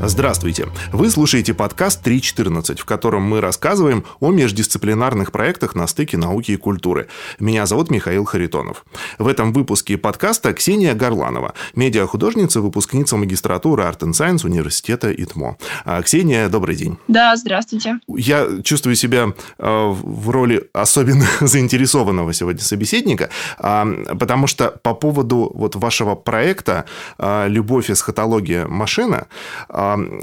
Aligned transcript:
Здравствуйте! 0.00 0.68
Вы 0.92 1.10
слушаете 1.10 1.54
подкаст 1.54 2.06
3.14, 2.06 2.76
в 2.76 2.84
котором 2.84 3.22
мы 3.22 3.40
рассказываем 3.40 4.04
о 4.20 4.30
междисциплинарных 4.30 5.32
проектах 5.32 5.74
на 5.74 5.88
стыке 5.88 6.16
науки 6.16 6.52
и 6.52 6.56
культуры. 6.56 7.08
Меня 7.40 7.66
зовут 7.66 7.90
Михаил 7.90 8.24
Харитонов. 8.24 8.84
В 9.18 9.26
этом 9.26 9.52
выпуске 9.52 9.98
подкаста 9.98 10.52
Ксения 10.52 10.94
Горланова, 10.94 11.52
медиахудожница, 11.74 12.60
выпускница 12.60 13.16
магистратуры 13.16 13.82
Art 13.82 13.98
and 13.98 14.12
Science 14.12 14.46
университета 14.46 15.12
ИТМО. 15.12 15.56
А, 15.84 16.00
Ксения, 16.02 16.48
добрый 16.48 16.76
день. 16.76 16.96
Да, 17.08 17.34
здравствуйте. 17.36 17.98
Я 18.06 18.46
чувствую 18.62 18.94
себя 18.94 19.34
а, 19.58 19.90
в 19.90 20.30
роли 20.30 20.70
особенно 20.72 21.26
заинтересованного 21.40 22.32
сегодня 22.32 22.62
собеседника, 22.62 23.30
а, 23.58 23.84
потому 24.18 24.46
что 24.46 24.68
по 24.68 24.94
поводу 24.94 25.50
вот 25.54 25.74
вашего 25.74 26.14
проекта 26.14 26.84
«Любовь, 27.18 27.90
эсхатология, 27.90 28.66
машина» 28.66 29.26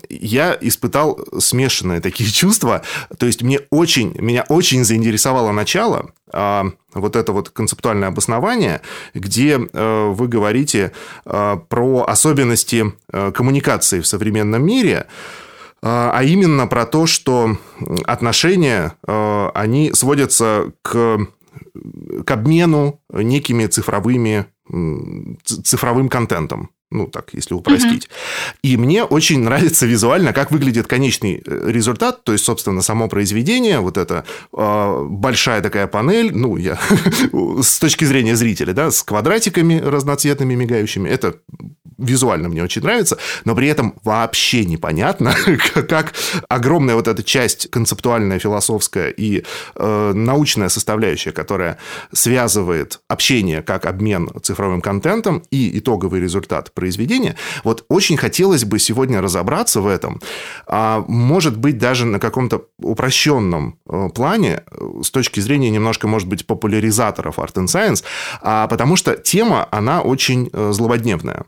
я 0.09 0.57
испытал 0.61 1.19
смешанные 1.39 2.01
такие 2.01 2.29
чувства. 2.31 2.81
То 3.17 3.25
есть 3.25 3.41
мне 3.41 3.61
очень, 3.69 4.15
меня 4.19 4.45
очень 4.49 4.83
заинтересовало 4.83 5.51
начало, 5.51 6.11
вот 6.95 7.15
это 7.15 7.31
вот 7.31 7.49
концептуальное 7.49 8.07
обоснование, 8.09 8.81
где 9.13 9.59
э, 9.59 10.11
вы 10.11 10.27
говорите 10.27 10.91
э, 11.25 11.57
про 11.69 12.05
особенности 12.07 12.93
э, 13.11 13.31
коммуникации 13.31 13.99
в 13.99 14.07
современном 14.07 14.65
мире, 14.65 15.07
а 15.87 16.21
именно 16.23 16.65
про 16.65 16.87
то, 16.87 17.05
что 17.05 17.59
отношения, 18.05 18.95
они 19.05 19.91
сводятся 19.93 20.71
к, 20.81 21.27
к 22.25 22.31
обмену 22.31 23.01
некими 23.13 23.67
цифровыми, 23.67 24.47
цифровым 25.43 26.09
контентом 26.09 26.71
ну 26.95 27.07
так, 27.07 27.29
если 27.33 27.53
упростить. 27.53 28.05
Угу. 28.05 28.13
И 28.63 28.77
мне 28.77 29.03
очень 29.03 29.39
нравится 29.41 29.85
визуально, 29.85 30.33
как 30.33 30.51
выглядит 30.51 30.87
конечный 30.87 31.41
э, 31.45 31.71
результат, 31.71 32.23
то 32.23 32.31
есть, 32.31 32.45
собственно, 32.45 32.81
само 32.81 33.07
произведение, 33.07 33.79
вот 33.79 33.97
эта 33.97 34.25
э, 34.53 35.05
большая 35.09 35.61
такая 35.61 35.87
панель, 35.87 36.35
ну, 36.35 36.57
я 36.57 36.79
с 37.61 37.79
точки 37.79 38.05
зрения 38.05 38.35
зрителя, 38.35 38.73
да, 38.73 38.91
с 38.91 39.03
квадратиками 39.03 39.79
разноцветными 39.79 40.55
мигающими, 40.55 41.09
это 41.09 41.35
визуально 41.97 42.49
мне 42.49 42.63
очень 42.63 42.81
нравится, 42.81 43.17
но 43.45 43.55
при 43.55 43.67
этом 43.67 43.95
вообще 44.03 44.65
непонятно, 44.65 45.33
как 45.73 46.13
огромная 46.49 46.95
вот 46.95 47.07
эта 47.07 47.23
часть 47.23 47.69
концептуальная, 47.69 48.39
философская 48.39 49.09
и 49.09 49.43
э, 49.75 50.11
научная 50.13 50.69
составляющая, 50.69 51.31
которая 51.31 51.77
связывает 52.11 52.99
общение 53.07 53.61
как 53.61 53.85
обмен 53.85 54.29
цифровым 54.41 54.81
контентом 54.81 55.43
и 55.51 55.77
итоговый 55.79 56.21
результат 56.21 56.73
произведения. 56.73 57.35
Вот 57.63 57.85
очень 57.89 58.17
хотелось 58.17 58.65
бы 58.65 58.79
сегодня 58.79 59.21
разобраться 59.21 59.81
в 59.81 59.87
этом, 59.87 60.21
а 60.67 61.03
может 61.07 61.57
быть 61.57 61.77
даже 61.77 62.05
на 62.05 62.19
каком-то 62.19 62.65
упрощенном 62.79 63.79
э, 63.89 64.09
плане 64.13 64.63
э, 64.69 65.01
с 65.03 65.11
точки 65.11 65.39
зрения 65.39 65.69
немножко, 65.69 66.07
может 66.07 66.27
быть, 66.27 66.45
популяризаторов 66.45 67.39
Art 67.39 67.53
and 67.53 67.67
Science, 67.67 68.03
а, 68.41 68.67
потому 68.67 68.95
что 68.95 69.15
тема, 69.15 69.67
она 69.71 70.01
очень 70.01 70.49
э, 70.51 70.71
злободневная. 70.71 71.45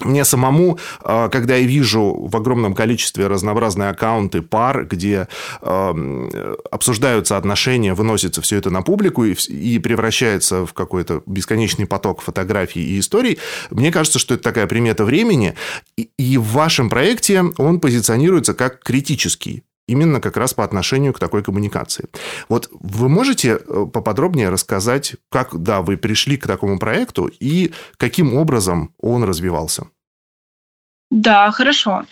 Мне 0.00 0.24
самому, 0.24 0.78
а, 1.02 1.28
когда 1.28 1.56
я 1.56 1.66
вижу 1.66 2.14
в 2.14 2.36
огромном 2.36 2.74
количестве 2.74 3.26
разнообразные 3.26 3.90
аккаунты 3.90 4.42
пар, 4.42 4.84
где 4.84 5.28
обсуждаются 6.70 7.36
отношения, 7.36 7.94
выносится 7.94 8.40
все 8.42 8.56
это 8.56 8.70
на 8.70 8.82
публику 8.82 9.24
и 9.24 9.78
превращается 9.78 10.66
в 10.66 10.72
какой-то 10.72 11.22
бесконечный 11.26 11.86
поток 11.86 12.20
фотографий 12.20 12.82
и 12.82 13.00
историй, 13.00 13.38
мне 13.70 13.90
кажется, 13.90 14.18
что 14.18 14.34
это 14.34 14.42
такая 14.42 14.66
примета 14.66 15.04
времени. 15.04 15.54
И 15.96 16.38
в 16.38 16.52
вашем 16.52 16.88
проекте 16.88 17.42
он 17.58 17.80
позиционируется 17.80 18.54
как 18.54 18.82
критический 18.82 19.64
именно 19.88 20.20
как 20.20 20.36
раз 20.36 20.54
по 20.54 20.62
отношению 20.62 21.12
к 21.12 21.18
такой 21.18 21.42
коммуникации. 21.42 22.08
Вот 22.48 22.68
вы 22.70 23.08
можете 23.08 23.58
э, 23.58 23.86
поподробнее 23.92 24.50
рассказать, 24.50 25.16
как, 25.30 25.60
да, 25.60 25.80
вы 25.80 25.96
пришли 25.96 26.36
к 26.36 26.46
такому 26.46 26.78
проекту 26.78 27.30
и 27.40 27.72
каким 27.96 28.34
образом 28.34 28.94
он 28.98 29.24
развивался? 29.24 29.86
Да, 31.10 31.50
хорошо. 31.50 32.04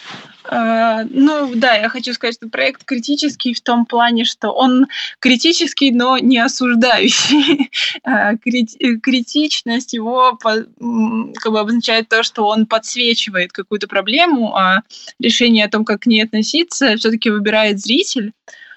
Э, 0.50 1.04
ну 1.10 1.52
да, 1.54 1.74
я 1.74 1.88
хочу 1.88 2.12
сказать, 2.14 2.36
что 2.36 2.48
проект 2.48 2.84
критический 2.84 3.52
в 3.52 3.60
том 3.60 3.84
плане, 3.84 4.24
что 4.24 4.50
он 4.50 4.86
критический, 5.18 5.90
но 5.90 6.18
не 6.18 6.38
осуждающий. 6.38 7.70
Э, 8.04 8.36
критичность 8.38 9.92
его 9.92 10.38
как 10.38 11.52
бы 11.52 11.60
обозначает 11.60 12.08
то, 12.08 12.22
что 12.22 12.46
он 12.46 12.66
подсвечивает 12.66 13.52
какую-то 13.52 13.88
проблему, 13.88 14.54
а 14.56 14.82
решение 15.18 15.64
о 15.64 15.70
том, 15.70 15.84
как 15.84 16.02
к 16.02 16.06
ней 16.06 16.22
относиться, 16.22 16.96
все-таки 16.96 17.30
выбирает 17.30 17.80
зритель. 17.80 18.32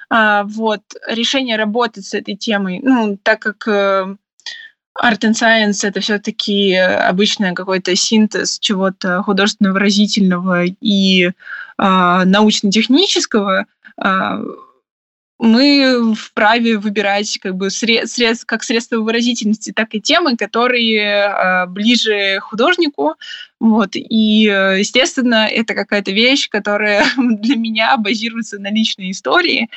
А, 0.09 0.43
вот 0.43 0.81
решение 1.07 1.55
работать 1.57 2.05
с 2.05 2.13
этой 2.13 2.35
темой, 2.35 2.79
ну 2.81 3.17
так 3.21 3.39
как 3.39 3.67
э, 3.67 4.15
Art 5.01 5.19
and 5.23 5.33
Science— 5.33 5.79
это 5.87 6.01
все-таки 6.01 6.73
обычно 6.75 7.53
какой-то 7.53 7.95
синтез 7.95 8.59
чего-то 8.59 9.23
художественно-выразительного 9.23 10.65
и 10.81 11.25
э, 11.27 11.31
научно-технического. 11.77 13.65
Э, 14.03 14.43
мы 15.41 16.13
вправе 16.15 16.77
выбирать 16.77 17.39
как 17.39 17.55
бы 17.55 17.69
сред, 17.69 18.09
сред, 18.11 18.43
как 18.45 18.63
средство 18.63 18.97
выразительности, 18.97 19.71
так 19.71 19.95
и 19.95 20.01
темы, 20.01 20.35
которые 20.35 20.99
э, 21.01 21.65
ближе 21.67 22.39
художнику. 22.41 23.15
Вот. 23.61 23.91
И, 23.93 24.43
естественно, 24.43 25.47
это 25.47 25.75
какая-то 25.75 26.11
вещь, 26.11 26.49
которая 26.49 27.05
для 27.17 27.55
меня 27.55 27.95
базируется 27.95 28.59
на 28.59 28.69
личной 28.69 29.11
истории. 29.11 29.69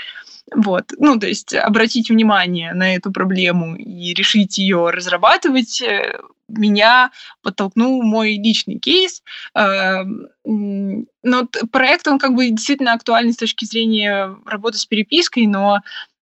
Вот. 0.54 0.92
Ну, 0.98 1.18
то 1.18 1.26
есть 1.26 1.54
обратить 1.54 2.10
внимание 2.10 2.74
на 2.74 2.94
эту 2.94 3.12
проблему 3.12 3.76
и 3.76 4.12
решить 4.14 4.58
ее 4.58 4.90
разрабатывать 4.90 5.80
э, 5.82 6.18
меня 6.48 7.10
подтолкнул 7.42 8.02
мой 8.02 8.34
личный 8.36 8.78
кейс. 8.78 9.22
Эм, 9.54 10.26
но 10.44 11.48
проект, 11.70 12.06
он 12.08 12.18
как 12.18 12.34
бы 12.34 12.50
действительно 12.50 12.92
актуальный 12.92 13.32
с 13.32 13.36
точки 13.36 13.64
зрения 13.64 14.36
работы 14.44 14.78
с 14.78 14.86
перепиской, 14.86 15.46
но 15.46 15.80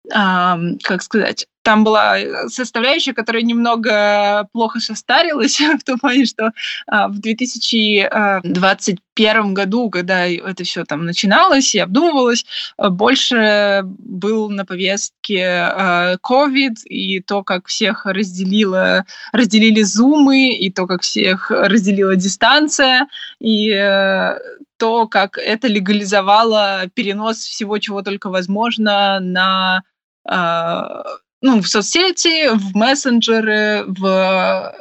как 0.08 1.02
сказать, 1.02 1.46
там 1.62 1.84
была 1.84 2.18
э, 2.18 2.48
составляющая, 2.48 3.12
которая 3.12 3.42
немного 3.42 4.48
плохо 4.52 4.80
состарилась, 4.80 5.60
в 5.80 5.84
том 5.84 5.98
плане, 5.98 6.24
что 6.24 6.52
а, 6.86 7.08
в 7.08 7.18
2021 7.18 9.54
году, 9.54 9.90
когда 9.90 10.26
это 10.26 10.64
все 10.64 10.84
там 10.84 11.04
начиналось 11.04 11.74
и 11.74 11.78
обдумывалось, 11.78 12.46
э, 12.78 12.88
больше 12.88 13.82
был 13.84 14.48
на 14.50 14.64
повестке 14.64 15.46
а, 15.46 16.16
COVID 16.16 16.84
и 16.84 17.20
то, 17.20 17.44
как 17.44 17.66
всех 17.66 18.06
разделило, 18.06 19.04
разделили 19.32 19.82
зумы, 19.82 20.48
и 20.50 20.72
то, 20.72 20.86
как 20.86 21.02
всех 21.02 21.50
разделила 21.50 22.16
дистанция, 22.16 23.06
и 23.38 23.70
э, 23.70 24.38
то, 24.78 25.06
как 25.06 25.36
это 25.36 25.68
легализовало 25.68 26.84
перенос 26.94 27.36
всего, 27.36 27.76
чего 27.78 28.00
только 28.00 28.30
возможно 28.30 29.20
на 29.20 29.82
а, 30.24 31.04
ну, 31.42 31.62
в 31.62 31.68
соцсети, 31.68 32.54
в 32.54 32.76
мессенджеры, 32.76 33.84
в 33.86 34.74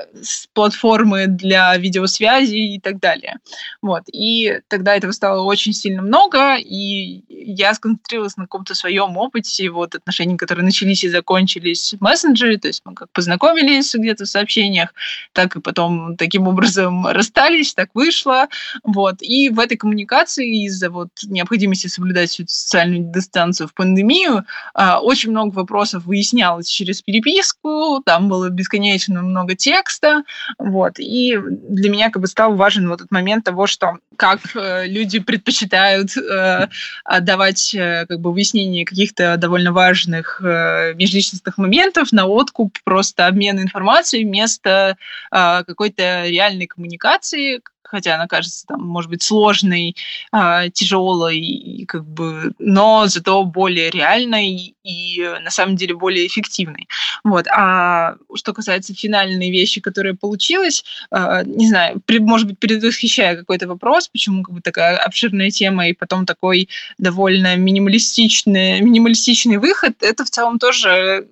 платформы 0.54 1.28
для 1.28 1.76
видеосвязи 1.78 2.76
и 2.76 2.80
так 2.80 3.00
далее. 3.00 3.38
Вот. 3.82 4.04
И 4.12 4.60
тогда 4.68 4.96
этого 4.96 5.12
стало 5.12 5.44
очень 5.44 5.72
сильно 5.72 6.02
много, 6.02 6.56
и 6.58 7.24
я 7.30 7.74
сконцентрировалась 7.74 8.36
на 8.36 8.44
каком-то 8.44 8.76
своем 8.76 9.16
опыте, 9.16 9.70
вот 9.70 9.96
отношений, 9.96 10.36
которые 10.36 10.66
начались 10.66 11.04
и 11.06 11.10
закончились 11.10 11.94
в 11.98 12.02
мессенджере, 12.02 12.58
то 12.58 12.68
есть 12.68 12.82
мы 12.84 12.94
как 12.94 13.10
познакомились 13.12 13.96
где-то 13.96 14.26
в 14.26 14.30
сообщениях, 14.30 14.94
так 15.32 15.56
и 15.56 15.62
потом 15.62 16.18
таким 16.18 16.48
образом 16.48 17.08
расстались, 17.08 17.74
так 17.74 17.90
вышло. 17.94 18.48
Вот. 18.84 19.22
И 19.22 19.50
в 19.50 19.60
этой 19.60 19.78
коммуникации 19.78 20.66
из-за 20.66 20.90
вот 20.90 21.10
необходимости 21.24 21.88
соблюдать 21.88 22.32
социальную 22.32 23.14
дистанцию 23.14 23.70
в 23.70 23.74
пандемию 23.74 24.46
а, 24.74 25.00
очень 25.00 25.32
много 25.32 25.54
вопросов 25.54 26.04
выяснялось 26.04 26.49
менялось 26.50 26.68
через 26.68 27.02
переписку, 27.02 28.02
там 28.06 28.28
было 28.30 28.50
бесконечно 28.50 29.22
много 29.22 29.56
текста, 29.56 30.24
вот, 30.58 31.00
и 31.00 31.38
для 31.38 31.90
меня 31.90 32.10
как 32.10 32.22
бы 32.22 32.28
стал 32.28 32.56
важен 32.56 32.90
вот 32.90 33.02
этот 33.02 33.12
момент 33.12 33.46
того, 33.46 33.68
что 33.68 33.98
как 34.18 34.40
э, 34.56 34.88
люди 34.88 35.20
предпочитают 35.20 36.16
э, 36.18 36.68
давать 37.22 37.74
э, 37.74 38.06
как 38.08 38.20
бы 38.20 38.34
выяснение 38.34 38.86
каких-то 38.86 39.38
довольно 39.38 39.72
важных 39.72 40.42
э, 40.44 40.94
межличностных 40.96 41.58
моментов 41.58 42.12
на 42.12 42.26
откуп 42.26 42.78
просто 42.84 43.28
обмена 43.28 43.62
информацией 43.62 44.26
вместо 44.26 44.98
э, 45.32 45.64
какой-то 45.66 46.26
реальной 46.28 46.68
коммуникации, 46.68 47.62
хотя 47.90 48.16
она 48.16 48.28
кажется, 48.28 48.66
там, 48.68 48.82
может 48.82 49.10
быть, 49.10 49.24
сложной, 49.24 49.96
э, 50.32 50.70
тяжелой, 50.74 51.86
как 51.88 52.06
бы, 52.06 52.54
но 52.60 53.08
зато 53.08 53.44
более 53.44 53.90
реальной 53.90 54.76
и 54.84 55.20
на 55.42 55.50
самом 55.50 55.76
деле 55.76 55.96
более 55.96 56.28
эффективной. 56.28 56.88
Вот. 57.24 57.48
А 57.48 58.16
что 58.36 58.54
касается 58.54 58.94
финальной 58.94 59.52
вещи, 59.52 59.82
которая 59.82 60.14
получилась, 60.14 60.84
э, 61.12 61.44
не 61.46 61.68
знаю, 61.68 62.02
при, 62.06 62.20
может 62.20 62.48
быть, 62.48 62.60
предвосхищая 62.60 63.36
какой-то 63.36 63.68
вопрос, 63.68 64.08
почему 64.08 64.44
как 64.44 64.56
бы 64.56 64.62
такая 64.62 64.98
обширная 64.98 65.50
тема 65.50 65.90
и 65.90 65.94
потом 65.94 66.26
такой 66.26 66.70
довольно 66.98 67.56
минималистичный, 67.56 68.82
минималистичный 68.82 69.58
выход, 69.58 70.02
это 70.02 70.26
в 70.26 70.30
целом 70.30 70.60
тоже 70.60 71.28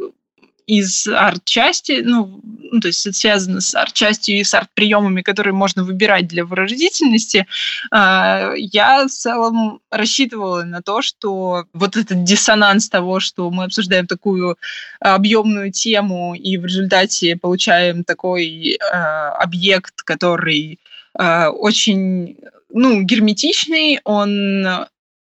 из 0.68 1.08
арт-части, 1.08 2.02
ну, 2.04 2.42
ну, 2.44 2.82
то 2.82 2.88
есть 2.88 3.06
это 3.08 3.18
связано 3.18 3.62
с 3.62 3.74
арт-частью 3.74 4.38
и 4.38 4.44
с 4.44 4.54
арт-приемами, 4.54 5.22
которые 5.22 5.54
можно 5.54 5.86
выбирать 5.86 6.28
для 6.28 6.44
выразительности, 6.44 7.48
а, 7.90 8.52
я 8.56 9.06
в 9.06 9.10
целом 9.10 9.80
рассчитывала 9.90 10.64
на 10.64 10.82
то, 10.82 11.02
что 11.02 11.66
вот 11.72 11.96
этот 11.96 12.26
диссонанс 12.26 12.90
того, 12.90 13.22
что 13.22 13.50
мы 13.50 13.64
обсуждаем 13.64 14.08
такую 14.08 14.58
объемную 15.00 15.72
тему 15.72 16.36
и 16.36 16.58
в 16.58 16.66
результате 16.66 17.38
получаем 17.38 18.04
такой 18.04 18.78
а, 18.92 19.32
объект, 19.38 20.02
который 20.04 20.80
а, 21.14 21.50
очень 21.50 22.38
ну, 22.70 23.02
герметичный, 23.04 24.02
он 24.04 24.68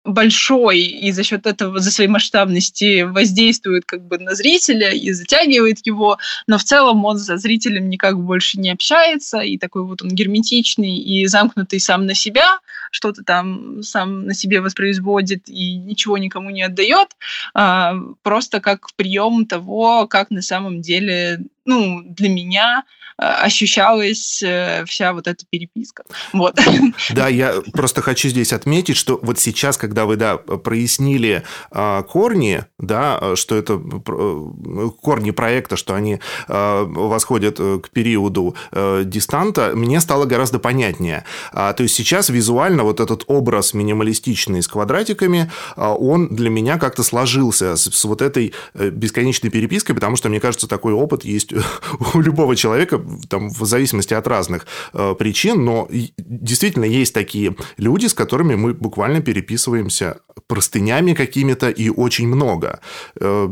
большой 0.03 0.79
и 0.79 1.11
за 1.11 1.23
счет 1.23 1.45
этого, 1.45 1.79
за 1.79 1.91
своей 1.91 2.09
масштабности 2.09 3.03
воздействует 3.03 3.85
как 3.85 4.07
бы 4.07 4.17
на 4.17 4.33
зрителя 4.33 4.91
и 4.91 5.11
затягивает 5.11 5.85
его, 5.85 6.17
но 6.47 6.57
в 6.57 6.63
целом 6.63 7.05
он 7.05 7.19
со 7.19 7.37
зрителем 7.37 7.89
никак 7.89 8.19
больше 8.19 8.59
не 8.59 8.71
общается, 8.71 9.39
и 9.39 9.57
такой 9.57 9.83
вот 9.83 10.01
он 10.01 10.09
герметичный 10.09 10.97
и 10.97 11.27
замкнутый 11.27 11.79
сам 11.79 12.05
на 12.05 12.15
себя, 12.15 12.59
что-то 12.91 13.23
там 13.23 13.83
сам 13.83 14.25
на 14.25 14.33
себе 14.33 14.61
воспроизводит 14.61 15.47
и 15.47 15.75
ничего 15.75 16.17
никому 16.17 16.49
не 16.49 16.63
отдает, 16.63 17.09
а, 17.53 17.93
просто 18.23 18.59
как 18.59 18.93
прием 18.95 19.45
того, 19.45 20.07
как 20.07 20.31
на 20.31 20.41
самом 20.41 20.81
деле 20.81 21.39
ну, 21.65 22.01
для 22.03 22.29
меня 22.29 22.83
а, 23.21 23.43
ощущалась 23.43 24.41
э, 24.41 24.83
вся 24.85 25.13
вот 25.13 25.27
эта 25.27 25.45
переписка. 25.49 26.03
Вот. 26.33 26.59
Да, 27.11 27.27
я 27.27 27.55
просто 27.73 28.01
хочу 28.01 28.29
здесь 28.29 28.53
отметить, 28.53 28.95
что 28.95 29.19
вот 29.21 29.37
сейчас, 29.37 29.77
когда 29.77 30.05
вы, 30.05 30.15
да, 30.15 30.37
прояснили 30.37 31.43
а, 31.69 32.03
корни, 32.03 32.65
да, 32.79 33.35
что 33.35 33.55
это 33.55 33.73
э, 33.73 34.89
корни 35.01 35.31
проекта, 35.31 35.75
что 35.75 35.93
они 35.93 36.19
а, 36.47 36.85
восходят 36.85 37.57
э, 37.59 37.79
к 37.79 37.89
периоду 37.89 38.55
дистанта, 39.03 39.71
мне 39.75 39.99
стало 39.99 40.25
гораздо 40.25 40.59
понятнее. 40.59 41.25
То 41.53 41.75
есть 41.79 41.95
сейчас 41.95 42.29
визуально 42.29 42.83
вот 42.83 42.99
этот 42.99 43.23
образ 43.27 43.73
минималистичный 43.73 44.61
с 44.61 44.67
квадратиками, 44.67 45.51
он 45.75 46.27
для 46.29 46.49
меня 46.49 46.77
как-то 46.77 47.03
сложился 47.03 47.75
с 47.75 48.03
вот 48.05 48.21
этой 48.21 48.53
бесконечной 48.73 49.49
перепиской, 49.49 49.95
потому 49.95 50.15
что, 50.15 50.29
мне 50.29 50.39
кажется, 50.39 50.67
такой 50.67 50.93
опыт 50.93 51.25
есть 51.25 51.51
у 52.13 52.21
любого 52.21 52.55
человека, 52.55 53.01
там, 53.29 53.49
в 53.49 53.65
зависимости 53.65 54.13
от 54.13 54.27
разных 54.27 54.65
э, 54.93 55.15
причин, 55.17 55.65
но 55.65 55.87
действительно 56.17 56.85
есть 56.85 57.13
такие 57.13 57.55
люди, 57.77 58.07
с 58.07 58.13
которыми 58.13 58.55
мы 58.55 58.73
буквально 58.73 59.21
переписываемся 59.21 60.21
простынями 60.47 61.13
какими-то 61.13 61.69
и 61.69 61.89
очень 61.89 62.27
много. 62.27 62.79
Э, 63.19 63.47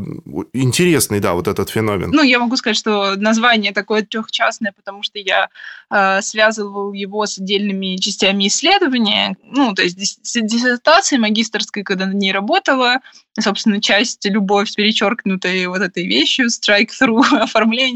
интересный, 0.52 1.20
да, 1.20 1.34
вот 1.34 1.48
этот 1.48 1.70
феномен. 1.70 2.10
Ну, 2.10 2.22
я 2.22 2.38
могу 2.38 2.56
сказать, 2.56 2.76
что 2.76 3.16
название 3.16 3.72
такое 3.72 4.02
трехчастное, 4.02 4.72
потому 4.76 5.02
что 5.02 5.18
я 5.18 5.48
э, 5.90 6.22
связывал 6.22 6.92
его 6.92 7.26
с 7.26 7.38
отдельными 7.38 7.96
частями 7.96 8.48
исследования, 8.48 9.36
ну, 9.44 9.74
то 9.74 9.82
есть 9.82 10.26
с 10.26 10.40
диссертацией 10.40 11.20
магистрской, 11.20 11.82
когда 11.82 12.06
на 12.06 12.12
ней 12.12 12.32
работала, 12.32 13.00
собственно, 13.38 13.80
часть 13.80 14.24
любовь 14.24 14.70
с 14.70 14.74
перечеркнутой 14.74 15.66
вот 15.66 15.80
этой 15.80 16.06
вещью, 16.06 16.46
strike-through 16.46 17.24
оформлением, 17.40 17.89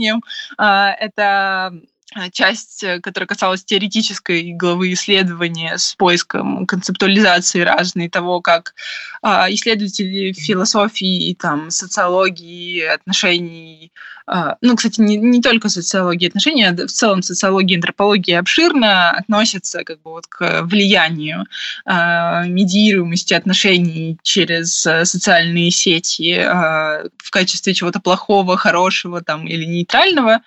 э, 0.58 0.62
это 0.62 1.72
Э, 2.14 2.30
часть, 2.30 2.84
э, 2.84 3.00
которая 3.00 3.26
касалась 3.26 3.64
теоретической 3.64 4.52
главы 4.52 4.92
исследования 4.92 5.76
с 5.78 5.94
поиском 5.96 6.64
концептуализации 6.66 7.60
разной 7.60 8.08
того, 8.08 8.40
как 8.40 8.74
а, 9.13 9.13
исследователи 9.24 10.32
философии 10.32 11.36
там 11.38 11.70
социологии 11.70 12.82
отношений 12.82 13.92
а, 14.26 14.56
ну, 14.62 14.74
кстати, 14.74 15.00
не, 15.00 15.16
не 15.16 15.42
только 15.42 15.68
социология 15.68 16.28
отношений, 16.28 16.64
а 16.64 16.72
в 16.72 16.90
целом 16.90 17.22
социология 17.22 17.76
антропология 17.76 18.38
обширно 18.38 19.10
относятся 19.10 19.84
как 19.84 20.00
бы 20.00 20.12
вот 20.12 20.26
к 20.26 20.62
влиянию 20.62 21.44
э, 21.84 22.46
медиируемости 22.46 23.34
отношений 23.34 24.18
через 24.22 24.72
социальные 24.72 25.70
сети 25.70 26.38
э, 26.38 27.08
в 27.18 27.30
качестве 27.30 27.74
чего-то 27.74 28.00
плохого, 28.00 28.56
хорошего 28.56 29.20
там 29.20 29.46
или 29.46 29.64
нейтрального. 29.64 30.40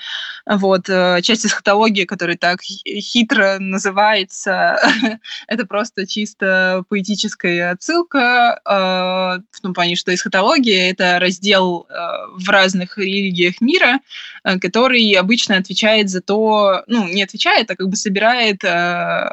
Вот. 0.47 0.85
Часть 0.87 1.45
эсхатологии, 1.45 2.05
которая 2.05 2.37
так 2.37 2.61
хитро 2.63 3.57
называется, 3.59 4.79
это 5.47 5.65
просто 5.65 6.07
чисто 6.07 6.83
поэтическая 6.89 7.71
отсылка 7.71 8.59
в 8.67 9.61
том 9.61 9.73
плане, 9.73 9.95
что 9.95 10.13
эсхатология— 10.13 10.91
это 10.91 11.19
раздел 11.19 11.87
э, 11.89 11.93
в 12.35 12.49
разных 12.49 12.97
религиях 12.97 13.61
мира, 13.61 13.99
э, 14.43 14.59
который 14.59 15.11
обычно 15.13 15.57
отвечает 15.57 16.09
за 16.09 16.21
то, 16.21 16.83
ну, 16.87 17.07
не 17.07 17.23
отвечает, 17.23 17.71
а 17.71 17.75
как 17.75 17.87
бы 17.87 17.95
собирает 17.95 18.63
э, 18.63 19.29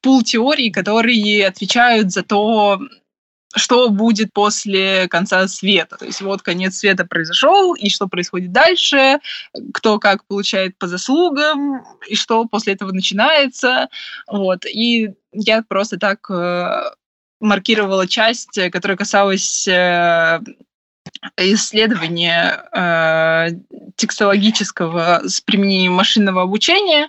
пул 0.00 0.22
теорий, 0.22 0.70
которые 0.70 1.46
отвечают 1.46 2.12
за 2.12 2.22
то, 2.22 2.80
что 3.54 3.90
будет 3.90 4.32
после 4.32 5.08
конца 5.08 5.46
света. 5.48 5.96
То 5.96 6.06
есть 6.06 6.20
вот 6.20 6.42
конец 6.42 6.76
света 6.76 7.04
произошел, 7.04 7.74
и 7.74 7.88
что 7.90 8.08
происходит 8.08 8.52
дальше, 8.52 9.18
кто 9.74 9.98
как 9.98 10.24
получает 10.26 10.78
по 10.78 10.86
заслугам, 10.86 11.82
и 12.08 12.14
что 12.14 12.46
после 12.46 12.74
этого 12.74 12.92
начинается. 12.92 13.88
Вот. 14.26 14.64
И 14.66 15.10
я 15.32 15.62
просто 15.62 15.98
так 15.98 16.30
э, 16.30 16.92
маркировала 17.42 18.06
часть, 18.06 18.58
которая 18.70 18.96
касалась 18.96 19.66
э, 19.68 20.40
исследования 21.36 22.64
э, 22.72 23.48
текстологического 23.96 25.22
с 25.24 25.40
применением 25.40 25.92
машинного 25.92 26.42
обучения, 26.42 27.08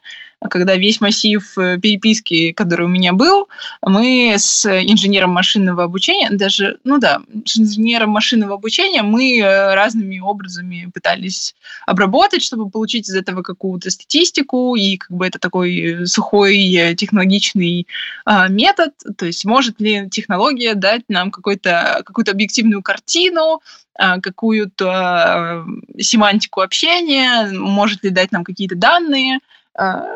когда 0.49 0.75
весь 0.75 1.01
массив 1.01 1.57
э, 1.57 1.77
переписки, 1.79 2.51
который 2.51 2.85
у 2.85 2.89
меня 2.89 3.13
был, 3.13 3.47
мы 3.81 4.35
с 4.37 4.65
инженером 4.65 5.31
машинного 5.31 5.83
обучения, 5.83 6.29
даже, 6.31 6.79
ну 6.83 6.99
да, 6.99 7.21
с 7.45 7.57
инженером 7.57 8.09
машинного 8.09 8.55
обучения 8.55 9.03
мы 9.03 9.39
э, 9.39 9.73
разными 9.75 10.19
образами 10.19 10.89
пытались 10.93 11.55
обработать, 11.85 12.43
чтобы 12.43 12.69
получить 12.69 13.09
из 13.09 13.15
этого 13.15 13.41
какую-то 13.41 13.89
статистику, 13.89 14.75
и 14.75 14.97
как 14.97 15.11
бы 15.11 15.25
это 15.25 15.39
такой 15.39 16.05
сухой 16.05 16.73
э, 16.73 16.95
технологичный 16.95 17.87
э, 18.25 18.49
метод, 18.49 18.93
то 19.17 19.25
есть 19.25 19.45
может 19.45 19.79
ли 19.79 20.09
технология 20.09 20.73
дать 20.75 21.03
нам 21.07 21.31
какую-то 21.31 22.01
какую-то 22.05 22.31
объективную 22.31 22.81
картину, 22.81 23.61
какую-то 23.95 25.65
семантику 25.99 26.61
общения, 26.61 27.47
может 27.51 28.03
ли 28.03 28.09
дать 28.09 28.31
нам 28.31 28.43
какие-то 28.43 28.75
данные, 28.75 29.37
а, 29.37 29.39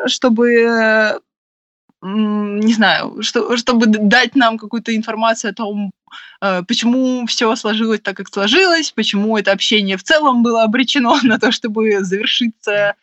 чтобы 0.05 1.21
не 2.01 2.73
знаю, 2.73 3.21
что, 3.23 3.57
чтобы 3.57 3.87
дать 3.87 4.35
нам 4.35 4.57
какую-то 4.59 4.95
информацию 4.95 5.51
о 5.51 5.55
том, 5.55 5.91
а, 6.39 6.63
почему 6.63 7.25
все 7.25 7.55
сложилось 7.55 8.01
так, 8.01 8.15
как 8.15 8.27
сложилось, 8.29 8.91
почему 8.91 9.37
это 9.37 9.51
общение 9.51 9.97
в 9.97 10.03
целом 10.03 10.43
было 10.43 10.63
обречено 10.63 11.17
на 11.23 11.39
то, 11.39 11.51
чтобы 11.51 12.03
завершиться. 12.03 12.95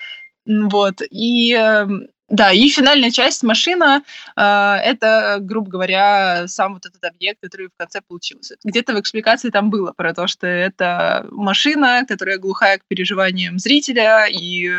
Вот. 0.46 1.00
И 1.10 1.52
эм, 1.54 2.06
да, 2.28 2.52
и 2.52 2.68
финальная 2.68 3.10
часть 3.10 3.42
машина 3.42 4.02
э, 4.36 4.42
это, 4.42 5.38
грубо 5.40 5.70
говоря, 5.70 6.44
сам 6.48 6.74
вот 6.74 6.86
этот 6.86 7.02
объект, 7.04 7.40
который 7.42 7.68
в 7.68 7.76
конце 7.76 8.00
получился. 8.00 8.56
Где-то 8.64 8.94
в 8.94 9.00
экспликации 9.00 9.50
там 9.50 9.70
было 9.70 9.92
про 9.92 10.14
то, 10.14 10.26
что 10.26 10.46
это 10.46 11.26
машина, 11.30 12.04
которая 12.08 12.38
глухая 12.38 12.78
к 12.78 12.86
переживаниям 12.86 13.58
зрителя 13.58 14.26
и 14.26 14.70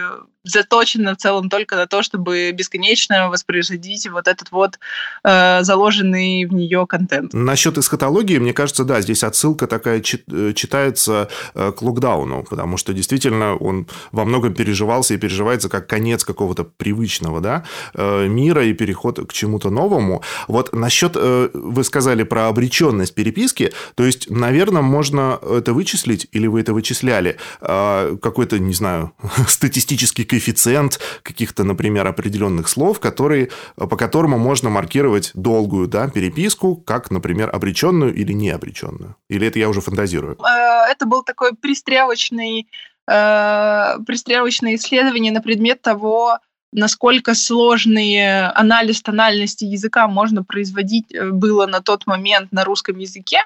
заточена 0.45 1.15
в 1.15 1.17
целом 1.17 1.49
только 1.49 1.75
на 1.75 1.87
то, 1.87 2.01
чтобы 2.01 2.51
бесконечно 2.51 3.29
воспроизводить 3.29 4.07
вот 4.09 4.27
этот 4.27 4.51
вот 4.51 4.79
э, 5.23 5.63
заложенный 5.63 6.45
в 6.45 6.53
нее 6.53 6.85
контент. 6.87 7.33
Насчет 7.33 7.77
эсхатологии, 7.77 8.37
мне 8.37 8.53
кажется, 8.53 8.85
да, 8.85 9.01
здесь 9.01 9.23
отсылка 9.23 9.67
такая 9.67 10.01
э, 10.01 10.53
читается 10.53 11.29
э, 11.53 11.71
к 11.71 11.81
локдауну, 11.81 12.45
потому 12.49 12.77
что 12.77 12.93
действительно 12.93 13.55
он 13.55 13.87
во 14.11 14.25
многом 14.25 14.53
переживался 14.53 15.13
и 15.13 15.17
переживается 15.17 15.69
как 15.69 15.87
конец 15.87 16.23
какого-то 16.23 16.63
привычного 16.63 17.41
да, 17.41 17.63
э, 17.93 18.27
мира 18.27 18.65
и 18.65 18.73
переход 18.73 19.27
к 19.27 19.33
чему-то 19.33 19.69
новому. 19.69 20.23
Вот 20.47 20.73
насчет, 20.73 21.15
вы 21.15 21.83
сказали 21.83 22.23
про 22.23 22.47
обреченность 22.47 23.15
переписки, 23.15 23.71
то 23.95 24.03
есть, 24.03 24.29
наверное, 24.29 24.81
можно 24.81 25.39
это 25.41 25.73
вычислить, 25.73 26.27
или 26.31 26.47
вы 26.47 26.61
это 26.61 26.73
вычисляли, 26.73 27.37
какой-то, 27.59 28.59
не 28.59 28.73
знаю, 28.73 29.13
статистический 29.47 30.23
коэффициент 30.35 30.99
каких-то, 31.23 31.63
например, 31.63 32.07
определенных 32.07 32.67
слов, 32.67 32.99
которые, 32.99 33.49
по 33.75 33.95
которому 33.95 34.37
можно 34.37 34.69
маркировать 34.69 35.31
долгую 35.33 35.87
да, 35.87 36.09
переписку, 36.09 36.75
как, 36.75 37.09
например, 37.11 37.49
обреченную 37.55 38.13
или 38.13 38.33
необреченную? 38.33 39.15
Или 39.29 39.47
это 39.47 39.59
я 39.59 39.69
уже 39.69 39.81
фантазирую? 39.81 40.37
Э, 40.39 40.91
это 40.91 41.05
был 41.05 41.23
такой 41.23 41.55
пристрелочный 41.55 42.67
э, 43.07 43.97
пристрелочное 44.05 44.75
исследование 44.75 45.31
на 45.31 45.41
предмет 45.41 45.81
того, 45.81 46.39
насколько 46.75 47.33
сложный 47.35 48.47
анализ 48.49 49.01
тональности 49.01 49.63
языка 49.63 50.07
можно 50.07 50.43
производить 50.43 51.13
э, 51.13 51.31
было 51.31 51.65
на 51.65 51.81
тот 51.81 52.05
момент 52.05 52.51
на 52.51 52.65
русском 52.65 52.97
языке. 52.99 53.39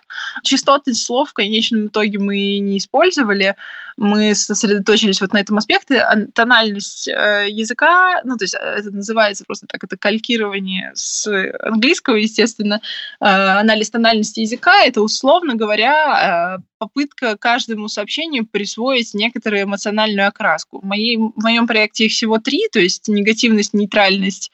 Частоты 0.44 0.94
слов 0.94 1.30
в 1.30 1.34
конечном 1.34 1.88
итоге 1.88 2.18
мы 2.18 2.60
не 2.60 2.78
использовали, 2.78 3.56
мы 4.00 4.34
сосредоточились 4.34 5.20
вот 5.20 5.34
на 5.34 5.40
этом 5.40 5.58
аспекте. 5.58 6.00
А 6.00 6.26
тональность 6.28 7.08
э, 7.08 7.48
языка, 7.50 8.22
ну, 8.24 8.38
то 8.38 8.46
есть 8.46 8.56
э, 8.56 8.58
это 8.58 8.92
называется 8.92 9.44
просто 9.46 9.68
так, 9.68 9.84
это 9.84 9.98
калькирование 9.98 10.92
с 10.96 11.28
английского, 11.60 12.16
естественно. 12.16 12.82
Анализ 13.20 13.90
тональности 13.90 14.40
языка— 14.40 14.84
это, 14.86 15.02
условно 15.02 15.56
говоря, 15.56 16.60
попытка 16.78 17.38
каждому 17.38 17.90
сообщению 17.90 18.48
присвоить 18.48 19.14
некоторую 19.14 19.64
эмоциональную 19.64 20.30
окраску. 20.30 20.80
В, 20.80 20.86
моей, 20.86 21.18
в 21.18 21.34
моем 21.36 21.68
проекте 21.68 22.06
их 22.06 22.14
всего 22.14 22.38
три, 22.38 22.70
то 22.72 22.80
есть 22.80 23.08
негативность, 23.10 23.74
нейтральность 23.74 24.52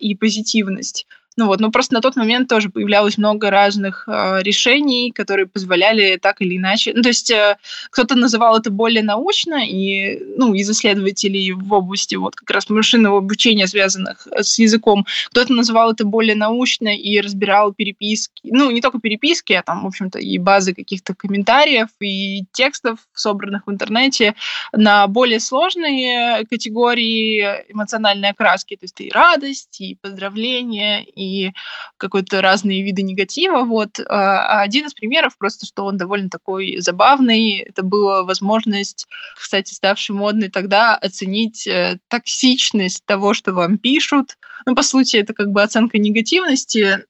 и 0.00 0.14
позитивность. 0.16 1.06
Ну 1.36 1.46
вот, 1.46 1.58
но 1.58 1.70
просто 1.72 1.94
на 1.94 2.00
тот 2.00 2.14
момент 2.14 2.48
тоже 2.48 2.70
появлялось 2.70 3.18
много 3.18 3.50
разных 3.50 4.04
э, 4.06 4.42
решений, 4.42 5.10
которые 5.10 5.46
позволяли 5.46 6.16
так 6.16 6.40
или 6.40 6.56
иначе. 6.56 6.92
Ну, 6.94 7.02
то 7.02 7.08
есть 7.08 7.30
э, 7.30 7.56
кто-то 7.90 8.14
называл 8.14 8.56
это 8.56 8.70
более 8.70 9.02
научно, 9.02 9.66
и 9.66 10.20
ну, 10.36 10.54
из 10.54 10.70
исследователей 10.70 11.50
в 11.52 11.72
области 11.72 12.14
вот 12.14 12.36
как 12.36 12.50
раз 12.50 12.68
машинного 12.70 13.18
обучения, 13.18 13.66
связанных 13.66 14.28
э, 14.30 14.44
с 14.44 14.60
языком, 14.60 15.06
кто-то 15.30 15.52
называл 15.52 15.90
это 15.92 16.04
более 16.04 16.36
научно 16.36 16.96
и 16.96 17.20
разбирал 17.20 17.72
переписки. 17.72 18.42
Ну, 18.44 18.70
не 18.70 18.80
только 18.80 19.00
переписки, 19.00 19.54
а 19.54 19.62
там, 19.62 19.82
в 19.82 19.86
общем-то, 19.86 20.20
и 20.20 20.38
базы 20.38 20.72
каких-то 20.72 21.14
комментариев 21.14 21.88
и 22.00 22.44
текстов, 22.52 23.00
собранных 23.12 23.66
в 23.66 23.72
интернете, 23.72 24.36
на 24.72 25.08
более 25.08 25.40
сложные 25.40 26.44
категории 26.46 27.42
эмоциональной 27.68 28.30
окраски. 28.30 28.76
То 28.76 28.84
есть 28.84 29.00
и 29.00 29.10
радость, 29.10 29.80
и 29.80 29.96
поздравления, 30.00 31.04
и 31.24 31.52
какой-то 31.96 32.40
разные 32.42 32.82
виды 32.82 33.02
негатива. 33.02 33.62
Вот. 33.62 34.00
А, 34.00 34.60
а 34.60 34.62
один 34.62 34.86
из 34.86 34.94
примеров, 34.94 35.36
просто 35.38 35.66
что 35.66 35.84
он 35.84 35.96
довольно 35.96 36.30
такой 36.30 36.76
забавный, 36.80 37.58
это 37.58 37.82
была 37.82 38.22
возможность, 38.24 39.06
кстати, 39.36 39.74
ставшей 39.74 40.14
модной 40.14 40.50
тогда, 40.50 40.96
оценить 40.96 41.66
э, 41.66 41.98
токсичность 42.08 43.04
того, 43.04 43.34
что 43.34 43.52
вам 43.52 43.78
пишут. 43.78 44.36
Ну, 44.66 44.74
по 44.74 44.82
сути, 44.82 45.16
это 45.16 45.34
как 45.34 45.50
бы 45.50 45.62
оценка 45.62 45.98
негативности, 45.98 47.04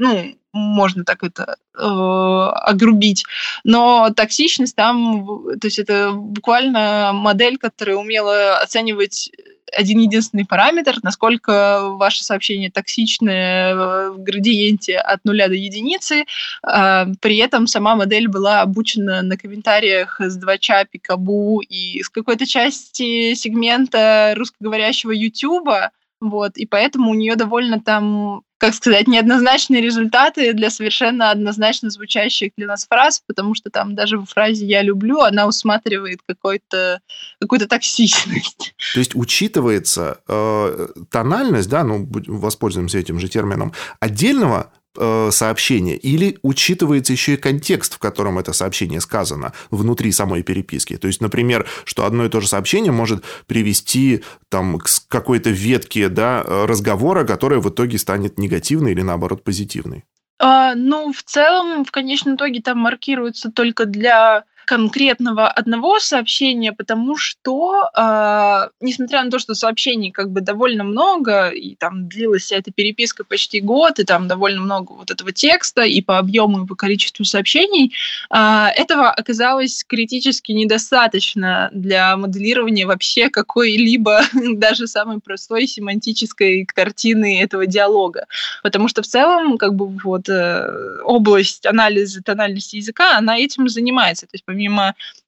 ну, 0.00 0.34
можно 0.52 1.04
так 1.04 1.22
это 1.22 1.56
э, 1.76 1.80
огрубить. 1.80 3.24
Но 3.64 4.10
токсичность 4.16 4.74
там, 4.74 5.26
то 5.60 5.66
есть 5.66 5.78
это 5.78 6.12
буквально 6.12 7.12
модель, 7.12 7.58
которая 7.58 7.96
умела 7.96 8.58
оценивать 8.58 9.30
один 9.72 10.00
единственный 10.00 10.44
параметр, 10.44 10.96
насколько 11.02 11.88
ваше 11.90 12.24
сообщение 12.24 12.70
токсичное 12.70 13.74
в 14.10 14.22
градиенте 14.22 14.96
от 14.96 15.24
нуля 15.24 15.48
до 15.48 15.54
единицы. 15.54 16.24
А, 16.62 17.06
при 17.20 17.36
этом 17.38 17.66
сама 17.66 17.96
модель 17.96 18.28
была 18.28 18.60
обучена 18.62 19.22
на 19.22 19.36
комментариях 19.36 20.20
с 20.20 20.38
2ча, 20.42 20.86
Пикабу 20.90 21.60
и 21.60 22.02
с 22.02 22.08
какой-то 22.08 22.46
части 22.46 23.34
сегмента 23.34 24.34
русскоговорящего 24.36 25.12
Ютуба, 25.12 25.90
вот, 26.20 26.58
и 26.58 26.66
поэтому 26.66 27.10
у 27.10 27.14
нее 27.14 27.34
довольно 27.34 27.80
там, 27.80 28.42
как 28.60 28.74
сказать, 28.74 29.08
неоднозначные 29.08 29.80
результаты 29.80 30.52
для 30.52 30.68
совершенно 30.68 31.30
однозначно 31.30 31.88
звучащих 31.88 32.52
для 32.58 32.66
нас 32.66 32.86
фраз, 32.86 33.22
потому 33.26 33.54
что 33.54 33.70
там 33.70 33.94
даже 33.94 34.18
в 34.18 34.26
фразе 34.26 34.66
«я 34.66 34.82
люблю» 34.82 35.20
она 35.20 35.46
усматривает 35.46 36.20
какой-то, 36.26 37.00
какую-то 37.40 37.66
токсичность. 37.66 38.74
То 38.92 38.98
есть 38.98 39.14
учитывается 39.14 40.20
э, 40.28 40.88
тональность, 41.10 41.70
да, 41.70 41.84
ну, 41.84 42.06
воспользуемся 42.10 42.98
этим 42.98 43.18
же 43.18 43.28
термином, 43.28 43.72
отдельного 43.98 44.70
сообщение, 44.96 45.96
или 45.96 46.38
учитывается 46.42 47.12
еще 47.12 47.34
и 47.34 47.36
контекст, 47.36 47.94
в 47.94 47.98
котором 47.98 48.38
это 48.38 48.52
сообщение 48.52 49.00
сказано 49.00 49.52
внутри 49.70 50.10
самой 50.12 50.42
переписки. 50.42 50.96
То 50.96 51.06
есть, 51.06 51.20
например, 51.20 51.66
что 51.84 52.04
одно 52.04 52.24
и 52.24 52.28
то 52.28 52.40
же 52.40 52.48
сообщение 52.48 52.92
может 52.92 53.24
привести 53.46 54.24
там, 54.48 54.78
к 54.78 54.88
какой-то 55.08 55.50
ветке 55.50 56.08
да, 56.08 56.42
разговора, 56.42 57.24
которая 57.24 57.60
в 57.60 57.68
итоге 57.68 57.98
станет 57.98 58.38
негативной 58.38 58.92
или, 58.92 59.02
наоборот, 59.02 59.44
позитивной. 59.44 60.04
А, 60.38 60.74
ну, 60.74 61.12
в 61.12 61.22
целом, 61.22 61.84
в 61.84 61.90
конечном 61.90 62.36
итоге 62.36 62.60
там 62.62 62.78
маркируется 62.78 63.50
только 63.50 63.84
для 63.84 64.44
конкретного 64.70 65.48
одного 65.48 65.98
сообщения, 65.98 66.72
потому 66.72 67.16
что, 67.16 67.90
э, 67.92 68.68
несмотря 68.80 69.24
на 69.24 69.30
то, 69.32 69.40
что 69.40 69.54
сообщений 69.56 70.12
как 70.12 70.30
бы 70.30 70.42
довольно 70.42 70.84
много, 70.84 71.48
и 71.48 71.74
там 71.74 72.08
длилась 72.08 72.44
вся 72.44 72.58
эта 72.58 72.70
переписка 72.70 73.24
почти 73.24 73.60
год, 73.60 73.98
и 73.98 74.04
там 74.04 74.28
довольно 74.28 74.60
много 74.60 74.92
вот 74.92 75.10
этого 75.10 75.32
текста 75.32 75.82
и 75.82 76.00
по 76.00 76.18
объему, 76.18 76.62
и 76.62 76.66
по 76.68 76.76
количеству 76.76 77.24
сообщений, 77.24 77.92
э, 78.30 78.66
этого 78.76 79.10
оказалось 79.10 79.82
критически 79.82 80.52
недостаточно 80.52 81.70
для 81.72 82.16
моделирования 82.16 82.86
вообще 82.86 83.28
какой-либо, 83.28 84.20
даже 84.54 84.86
самой 84.86 85.18
простой 85.18 85.66
семантической 85.66 86.64
картины 86.64 87.42
этого 87.42 87.66
диалога. 87.66 88.26
Потому 88.62 88.86
что 88.86 89.02
в 89.02 89.06
целом, 89.08 89.58
как 89.58 89.74
бы 89.74 89.88
вот 90.04 90.28
э, 90.28 91.00
область 91.02 91.66
анализа 91.66 92.22
тональности 92.22 92.76
языка, 92.76 93.18
она 93.18 93.36
этим 93.36 93.68
занимается. 93.68 94.26
То 94.26 94.34
есть 94.34 94.44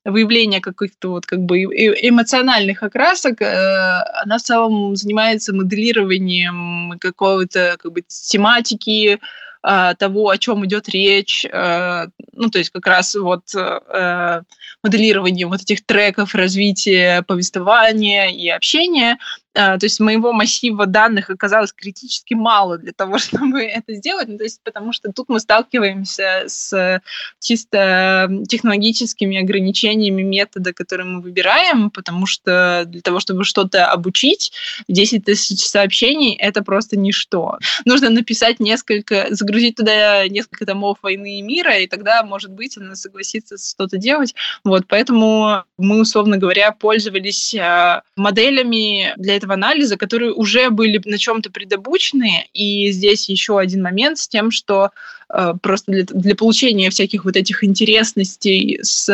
выявления 0.05 0.61
каких-то 0.61 1.11
вот 1.11 1.27
как 1.27 1.41
бы 1.41 1.63
эмоциональных 1.63 2.83
окрасок, 2.83 3.41
э, 3.41 4.03
она 4.23 4.39
в 4.39 4.43
целом 4.43 4.97
занимается 4.97 5.55
моделированием 5.55 6.99
какого-то 6.99 7.77
как 7.79 7.93
бы 7.93 8.03
тематики, 8.09 9.21
а, 9.65 9.95
того, 9.95 10.31
о 10.31 10.39
чем 10.39 10.67
идет 10.67 10.89
речь, 10.89 11.45
э, 11.45 12.07
ну, 12.33 12.51
то 12.51 12.59
есть 12.59 12.71
как 12.71 12.85
раз 12.85 13.15
вот 13.15 13.55
э, 13.55 14.43
моделирование 14.83 15.47
вот 15.47 15.61
этих 15.61 15.87
треков 15.87 16.35
развития 16.35 17.23
повествования 17.23 18.27
и 18.31 18.49
общения, 18.49 19.19
то 19.55 19.79
есть 19.83 20.01
моего 20.01 20.33
массива 20.33 20.87
данных 20.87 21.31
оказалось 21.31 21.73
критически 21.73 22.35
мало 22.35 22.79
для 22.79 22.93
того, 22.93 23.19
чтобы 23.19 23.63
это 23.63 23.95
сделать, 23.95 24.29
ну, 24.29 24.39
то 24.39 24.45
есть 24.45 24.61
потому 24.63 24.93
что 24.93 25.13
тут 25.13 25.29
мы 25.29 25.41
сталкиваемся 25.41 26.45
с 26.47 27.01
чисто 27.41 28.31
технологическими 28.49 29.39
ограничениями 29.39 30.23
метода, 30.23 30.73
который 30.73 31.07
мы 31.07 31.21
выбираем, 31.21 31.91
потому 31.91 32.27
что 32.27 32.85
для 32.87 33.01
того, 33.01 33.21
чтобы 33.21 33.45
что-то 33.45 33.87
обучить, 33.87 34.53
10 34.89 35.25
тысяч 35.25 35.61
сообщений— 35.61 36.35
это 36.39 36.63
просто 36.63 36.97
ничто. 36.97 37.59
Нужно 37.85 38.11
написать 38.11 38.61
несколько, 38.61 39.27
загрузить 39.31 39.77
туда 39.77 40.29
несколько 40.29 40.67
томов 40.67 40.99
«Войны 41.03 41.39
и 41.39 41.43
мира», 41.43 41.79
и 41.79 41.87
тогда, 41.87 42.23
может 42.23 42.51
быть, 42.51 42.77
она 42.77 42.95
согласится 42.95 43.57
что-то 43.59 43.99
делать. 43.99 44.35
Вот, 44.65 44.85
поэтому 44.89 45.65
мы, 45.79 46.01
условно 46.01 46.39
говоря, 46.39 46.73
пользовались 46.73 47.55
а, 47.55 48.03
моделями 48.17 49.13
для 49.17 49.37
этого 49.43 49.55
анализа, 49.55 49.97
которые 49.97 50.33
уже 50.33 50.71
были 50.71 51.01
на 51.05 51.19
чем-то 51.19 51.51
предобучены. 51.51 52.47
И 52.55 52.91
здесь 52.93 53.29
еще 53.29 53.59
один 53.59 53.83
момент 53.83 54.19
с 54.19 54.29
тем, 54.29 54.51
что 54.51 54.91
э, 55.29 55.55
просто 55.61 55.91
для, 55.93 56.05
для 56.05 56.37
получения 56.37 56.91
всяких 56.91 57.25
вот 57.25 57.37
этих 57.37 57.65
интересностей 57.65 58.79
с 58.83 59.09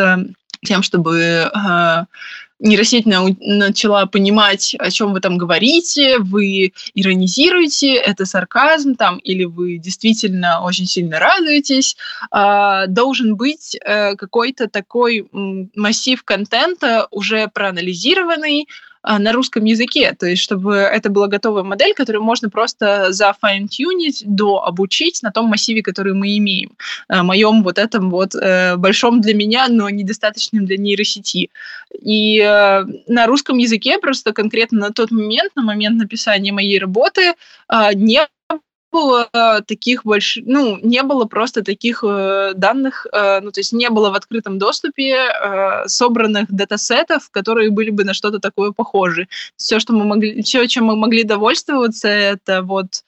тем, 0.65 0.83
чтобы 0.83 1.17
э, 1.19 2.05
нейросеть 2.61 3.07
начала 3.07 4.07
понимать, 4.07 4.75
о 4.79 4.91
чем 4.91 5.13
вы 5.13 5.21
там 5.21 5.39
говорите, 5.39 6.19
вы 6.19 6.73
иронизируете, 6.95 7.95
это 7.95 8.25
сарказм 8.25 8.95
там, 8.97 9.19
или 9.19 9.45
вы 9.45 9.79
действительно 9.79 10.63
очень 10.63 10.87
сильно 10.87 11.19
радуетесь, 11.19 11.97
э, 12.33 12.87
должен 12.89 13.37
быть 13.37 13.77
э, 13.77 14.17
какой-то 14.17 14.69
такой 14.69 15.29
массив 15.33 16.23
контента 16.25 17.07
уже 17.11 17.49
проанализированный, 17.49 18.69
на 19.17 19.33
русском 19.33 19.65
языке, 19.65 20.15
то 20.19 20.27
есть 20.27 20.43
чтобы 20.43 20.75
это 20.75 21.09
была 21.09 21.29
готовая 21.29 21.63
модель, 21.63 21.95
которую 21.95 22.23
можно 22.23 22.51
просто 22.51 23.13
за 23.13 23.33
файн-тюнить, 23.33 24.23
до 24.27 24.65
обучить 24.65 25.23
на 25.23 25.31
том 25.31 25.47
массиве, 25.47 25.83
который 25.83 26.13
мы 26.13 26.37
имеем, 26.37 26.73
а, 27.09 27.23
моем 27.23 27.63
вот 27.63 27.79
этом 27.79 28.11
вот 28.11 28.35
э, 28.35 28.77
большом 28.77 29.21
для 29.21 29.35
меня, 29.35 29.69
но 29.69 29.89
недостаточном 29.89 30.67
для 30.67 30.77
нейросети. 30.77 31.51
И 31.99 32.39
э, 32.41 32.85
на 33.07 33.27
русском 33.27 33.59
языке 33.59 33.99
просто 33.99 34.33
конкретно 34.33 34.79
на 34.81 34.93
тот 34.93 35.11
момент, 35.11 35.53
на 35.57 35.63
момент 35.63 35.97
написания 35.99 36.53
моей 36.53 36.79
работы, 36.79 37.33
а, 37.69 37.95
не 37.95 38.27
было 38.91 39.29
таких 39.67 40.05
больше, 40.05 40.43
ну, 40.45 40.79
не 40.83 41.03
было 41.03 41.25
просто 41.25 41.63
таких 41.63 42.05
э, 42.07 42.53
данных, 42.55 43.07
э, 43.13 43.41
ну, 43.41 43.51
то 43.51 43.61
есть 43.61 43.73
не 43.73 43.91
было 43.91 44.11
в 44.11 44.15
открытом 44.15 44.59
доступе 44.59 45.15
э, 45.15 45.87
собранных 45.87 46.51
датасетов, 46.51 47.31
которые 47.31 47.71
были 47.71 47.91
бы 47.91 48.05
на 48.05 48.15
что-то 48.15 48.39
такое 48.39 48.73
похожи. 48.73 49.29
Все, 49.57 49.79
что 49.79 49.93
мы 49.93 50.05
могли, 50.05 50.43
все, 50.43 50.67
чем 50.67 50.85
мы 50.85 50.97
могли 50.97 51.25
довольствоваться, 51.25 52.09
это 52.09 52.63
вот 52.63 53.05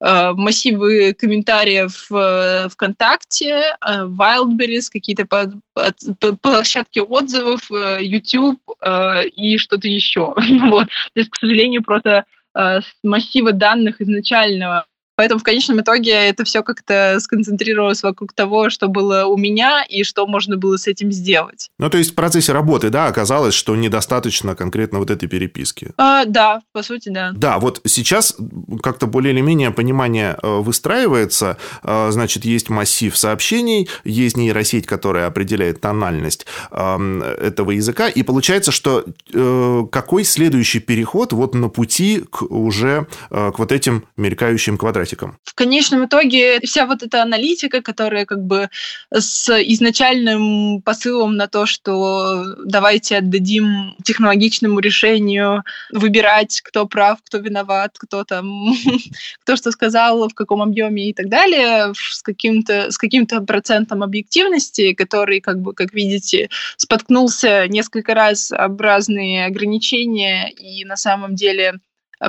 э, 0.00 0.32
массивы 0.32 1.14
комментариев 1.14 2.06
в 2.08 2.68
ВКонтакте, 2.70 3.76
э, 3.80 4.04
Wildberries, 4.04 4.90
какие-то 4.92 5.26
по, 5.26 5.52
по, 5.74 6.32
площадки 6.36 7.00
отзывов, 7.00 7.70
э, 7.70 7.98
YouTube 8.02 8.60
э, 8.80 9.28
и 9.28 9.58
что-то 9.58 9.88
еще. 9.88 10.34
вот. 10.70 10.86
То 10.86 11.20
есть, 11.20 11.30
к 11.30 11.36
сожалению, 11.36 11.82
просто 11.82 12.24
э, 12.54 12.80
массива 13.02 13.52
данных 13.52 14.00
изначального 14.00 14.86
Поэтому 15.16 15.38
в 15.38 15.44
конечном 15.44 15.80
итоге 15.80 16.12
это 16.12 16.44
все 16.44 16.62
как-то 16.62 17.18
сконцентрировалось 17.20 18.02
вокруг 18.02 18.32
того, 18.32 18.68
что 18.70 18.88
было 18.88 19.26
у 19.26 19.36
меня 19.36 19.84
и 19.88 20.02
что 20.02 20.26
можно 20.26 20.56
было 20.56 20.76
с 20.76 20.86
этим 20.86 21.12
сделать. 21.12 21.70
Ну, 21.78 21.88
то 21.88 21.98
есть 21.98 22.12
в 22.12 22.14
процессе 22.14 22.52
работы, 22.52 22.90
да, 22.90 23.06
оказалось, 23.06 23.54
что 23.54 23.76
недостаточно 23.76 24.54
конкретно 24.56 24.98
вот 24.98 25.10
этой 25.10 25.28
переписки. 25.28 25.92
А, 25.96 26.24
да, 26.24 26.62
по 26.72 26.82
сути, 26.82 27.10
да. 27.10 27.32
Да, 27.34 27.58
вот 27.58 27.80
сейчас 27.86 28.36
как-то 28.82 29.06
более 29.06 29.32
или 29.32 29.40
менее 29.40 29.70
понимание 29.70 30.36
э, 30.42 30.58
выстраивается. 30.60 31.58
Э, 31.82 32.08
значит, 32.10 32.44
есть 32.44 32.68
массив 32.68 33.16
сообщений, 33.16 33.88
есть 34.04 34.36
нейросеть, 34.36 34.86
которая 34.86 35.26
определяет 35.26 35.80
тональность 35.80 36.46
эм, 36.70 37.22
этого 37.22 37.70
языка, 37.70 38.08
и 38.08 38.22
получается, 38.22 38.72
что 38.72 39.04
э, 39.32 39.82
какой 39.90 40.24
следующий 40.24 40.80
переход 40.80 41.32
вот 41.32 41.54
на 41.54 41.68
пути 41.68 42.24
к 42.30 42.42
уже 42.42 43.06
к 43.30 43.58
вот 43.58 43.72
этим 43.72 44.04
мелькающим 44.16 44.76
квадратикам? 44.76 45.03
Бюрократикам? 45.04 45.38
В 45.44 45.54
конечном 45.54 46.06
итоге 46.06 46.60
вся 46.60 46.86
вот 46.86 47.02
эта 47.02 47.22
аналитика, 47.22 47.82
которая 47.82 48.26
как 48.26 48.42
бы 48.42 48.68
с 49.12 49.48
изначальным 49.50 50.82
посылом 50.82 51.36
на 51.36 51.46
то, 51.46 51.66
что 51.66 52.54
давайте 52.64 53.18
отдадим 53.18 53.96
технологичному 54.02 54.80
решению 54.80 55.64
выбирать, 55.92 56.60
кто 56.62 56.86
прав, 56.86 57.18
кто 57.24 57.38
виноват, 57.38 57.96
кто 57.98 58.24
там, 58.24 58.74
кто 59.42 59.56
что 59.56 59.70
сказал, 59.70 60.28
в 60.28 60.34
каком 60.34 60.62
объеме 60.62 61.10
и 61.10 61.14
так 61.14 61.28
далее, 61.28 61.92
с 61.94 62.22
каким-то 62.22 62.90
с 62.90 62.98
каким-то 62.98 63.40
процентом 63.40 64.02
объективности, 64.02 64.94
который, 64.94 65.40
как 65.40 65.60
бы, 65.60 65.74
как 65.74 65.92
видите, 65.92 66.48
споткнулся 66.76 67.66
несколько 67.68 68.14
раз 68.14 68.52
об 68.52 68.80
разные 68.80 69.46
ограничения 69.46 70.50
и 70.50 70.84
на 70.84 70.96
самом 70.96 71.34
деле 71.34 71.74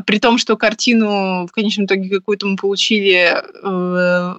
при 0.06 0.20
том, 0.20 0.38
что 0.38 0.58
картину 0.58 1.48
в 1.48 1.52
конечном 1.52 1.86
итоге 1.86 2.10
какую-то 2.10 2.48
мы 2.48 2.56
получили 2.58 3.34
э, 3.64 4.36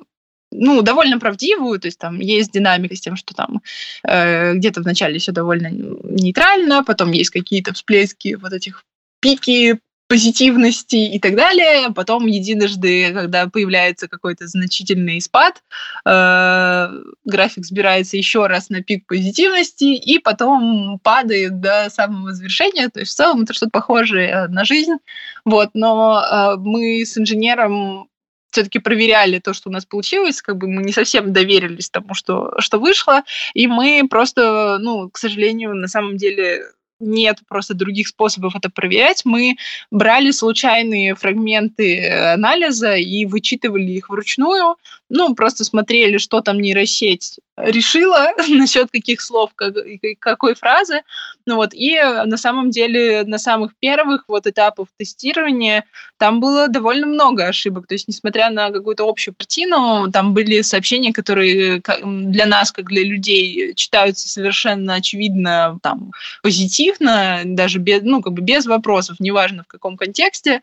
ну, 0.53 0.83
довольно 0.83 1.19
правдивую, 1.19 1.79
то 1.81 1.89
есть 1.89 1.99
там 1.99 2.21
есть 2.21 2.53
динамика 2.53 2.95
с 2.97 3.01
тем, 3.01 3.17
что 3.17 3.35
там 3.35 3.61
э, 4.05 4.55
где-то 4.55 4.83
вначале 4.83 5.19
все 5.19 5.33
довольно 5.33 5.69
нейтрально, 5.71 6.85
потом 6.85 7.13
есть 7.13 7.31
какие-то 7.31 7.73
всплески 7.75 8.35
вот 8.35 8.53
этих 8.53 8.85
пики 9.21 9.81
позитивности 10.09 10.97
и 10.97 11.19
так 11.19 11.35
далее. 11.35 11.91
Потом 11.95 12.27
единожды, 12.27 13.13
когда 13.13 13.49
появляется 13.49 14.09
какой-то 14.09 14.47
значительный 14.47 15.21
спад, 15.21 15.63
э, 16.05 16.89
график 17.25 17.65
сбирается 17.65 18.17
еще 18.17 18.47
раз 18.47 18.71
на 18.71 18.83
пик 18.83 19.07
позитивности 19.07 19.85
и 19.85 20.19
потом 20.19 21.01
падает 21.03 21.61
до 21.61 21.89
самого 21.91 22.33
завершения. 22.33 22.89
То 22.89 23.01
есть 23.01 23.13
в 23.13 23.17
целом 23.17 23.43
это 23.43 23.53
что-то 23.53 23.71
похожее 23.71 24.47
на 24.49 24.65
жизнь. 24.65 24.97
Вот, 25.45 25.71
но 25.75 26.23
э, 26.23 26.57
мы 26.59 27.03
с 27.05 27.19
инженером 27.19 28.09
все-таки 28.51 28.79
проверяли 28.79 29.39
то, 29.39 29.53
что 29.53 29.69
у 29.69 29.73
нас 29.73 29.85
получилось, 29.85 30.41
как 30.41 30.57
бы 30.57 30.67
мы 30.67 30.83
не 30.83 30.93
совсем 30.93 31.33
доверились 31.33 31.91
тому, 31.91 32.15
что, 32.15 32.55
что 32.59 32.79
вышло, 32.79 33.23
и 33.53 33.67
мы 33.67 34.07
просто, 34.09 34.79
ну, 34.81 35.11
к 35.11 35.19
сожалению, 35.19 35.75
на 35.75 35.89
самом 35.89 36.17
деле 36.17 36.63
нет 37.01 37.39
просто 37.49 37.75
других 37.75 38.09
способов 38.09 38.55
это 38.57 38.71
проверять. 38.71 39.23
Мы 39.25 39.57
брали 39.91 40.31
случайные 40.31 41.15
фрагменты 41.15 41.99
э, 41.99 42.33
анализа 42.35 42.95
и 42.95 43.27
вычитывали 43.27 43.93
их 43.93 44.09
вручную. 44.09 44.77
Ну, 45.09 45.35
просто 45.35 45.65
смотрели, 45.65 46.19
что 46.19 46.41
там 46.41 46.59
нейросеть 46.59 47.39
решила 47.57 48.29
насчет 48.49 48.91
каких 48.91 49.21
слов, 49.21 49.51
как, 49.55 49.75
какой 50.19 50.55
фразы. 50.55 51.03
Ну 51.47 51.57
вот, 51.57 51.73
и 51.73 51.97
на 52.25 52.37
самом 52.37 52.71
деле 52.71 53.23
на 53.25 53.39
самых 53.39 53.73
первых 53.79 54.25
вот 54.29 54.47
этапах 54.47 54.89
тестирования 54.97 55.85
там 56.19 56.41
было 56.41 56.69
довольно 56.69 57.07
много 57.07 57.47
ошибок. 57.47 57.87
То 57.87 57.95
есть, 57.95 58.09
несмотря 58.09 58.51
на 58.51 58.71
какую-то 58.71 59.09
общую 59.09 59.35
картину, 59.35 60.11
там 60.13 60.35
были 60.35 60.63
сообщения, 60.63 61.13
которые 61.13 61.83
для 62.05 62.47
нас, 62.47 62.73
как 62.73 62.87
для 62.87 63.05
людей, 63.05 63.75
читаются 63.75 64.29
совершенно 64.29 64.95
очевидно 64.95 65.79
там 65.83 66.13
позитивно, 66.43 67.43
даже 67.45 67.79
без, 67.79 68.03
ну, 68.03 68.23
как 68.23 68.33
бы 68.33 68.43
без 68.43 68.67
вопросов, 68.67 69.17
неважно 69.21 69.63
в 69.63 69.69
каком 69.69 69.97
контексте 69.97 70.61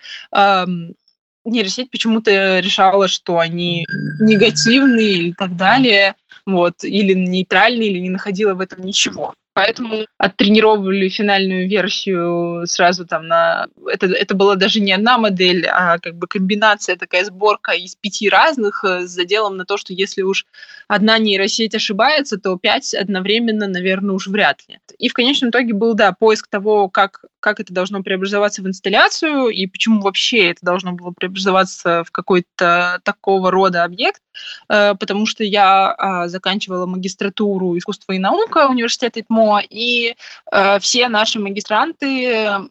нейросеть 1.45 1.91
почему-то 1.91 2.59
решала, 2.59 3.07
что 3.07 3.39
они 3.39 3.85
негативные 4.19 5.29
и 5.29 5.33
так 5.33 5.55
далее, 5.55 6.15
вот, 6.45 6.83
или 6.83 7.13
нейтральные, 7.13 7.89
или 7.89 7.99
не 7.99 8.09
находила 8.09 8.53
в 8.53 8.59
этом 8.61 8.85
ничего. 8.85 9.33
Поэтому 9.53 10.05
оттренировали 10.17 11.09
финальную 11.09 11.69
версию 11.69 12.65
сразу 12.65 13.05
там 13.05 13.27
на... 13.27 13.67
Это, 13.85 14.07
это 14.07 14.33
была 14.33 14.55
даже 14.55 14.79
не 14.79 14.91
одна 14.91 15.19
модель, 15.19 15.67
а 15.67 15.99
как 15.99 16.15
бы 16.15 16.25
комбинация, 16.27 16.95
такая 16.95 17.23
сборка 17.23 17.73
из 17.73 17.95
пяти 17.95 18.29
разных 18.29 18.83
э, 18.83 19.05
с 19.05 19.11
заделом 19.11 19.57
на 19.57 19.65
то, 19.65 19.77
что 19.77 19.93
если 19.93 20.23
уж 20.23 20.45
одна 20.87 21.19
нейросеть 21.19 21.75
ошибается, 21.75 22.39
то 22.39 22.57
пять 22.57 22.95
одновременно, 22.95 23.67
наверное, 23.67 24.15
уж 24.15 24.27
вряд 24.27 24.61
ли. 24.67 24.79
И 24.97 25.07
в 25.07 25.13
конечном 25.13 25.51
итоге 25.51 25.73
был, 25.73 25.93
да, 25.93 26.13
поиск 26.13 26.47
того, 26.47 26.89
как, 26.89 27.23
как 27.39 27.59
это 27.59 27.73
должно 27.73 28.01
преобразоваться 28.01 28.63
в 28.63 28.67
инсталляцию 28.67 29.49
и 29.49 29.67
почему 29.67 30.01
вообще 30.01 30.51
это 30.51 30.59
должно 30.63 30.93
было 30.93 31.11
преобразоваться 31.11 32.03
в 32.03 32.11
какой-то 32.11 32.99
такого 33.03 33.51
рода 33.51 33.83
объект, 33.83 34.21
э, 34.69 34.95
потому 34.95 35.27
что 35.27 35.43
я 35.43 35.93
а, 35.93 36.27
заканчивала 36.27 36.87
магистратуру 36.87 37.77
искусства 37.77 38.13
и 38.13 38.19
наука 38.19 38.67
университета 38.67 39.19
ИТМО, 39.19 39.42
и 39.69 40.15
э, 40.51 40.79
все 40.79 41.07
наши 41.09 41.39
магистранты 41.39 42.69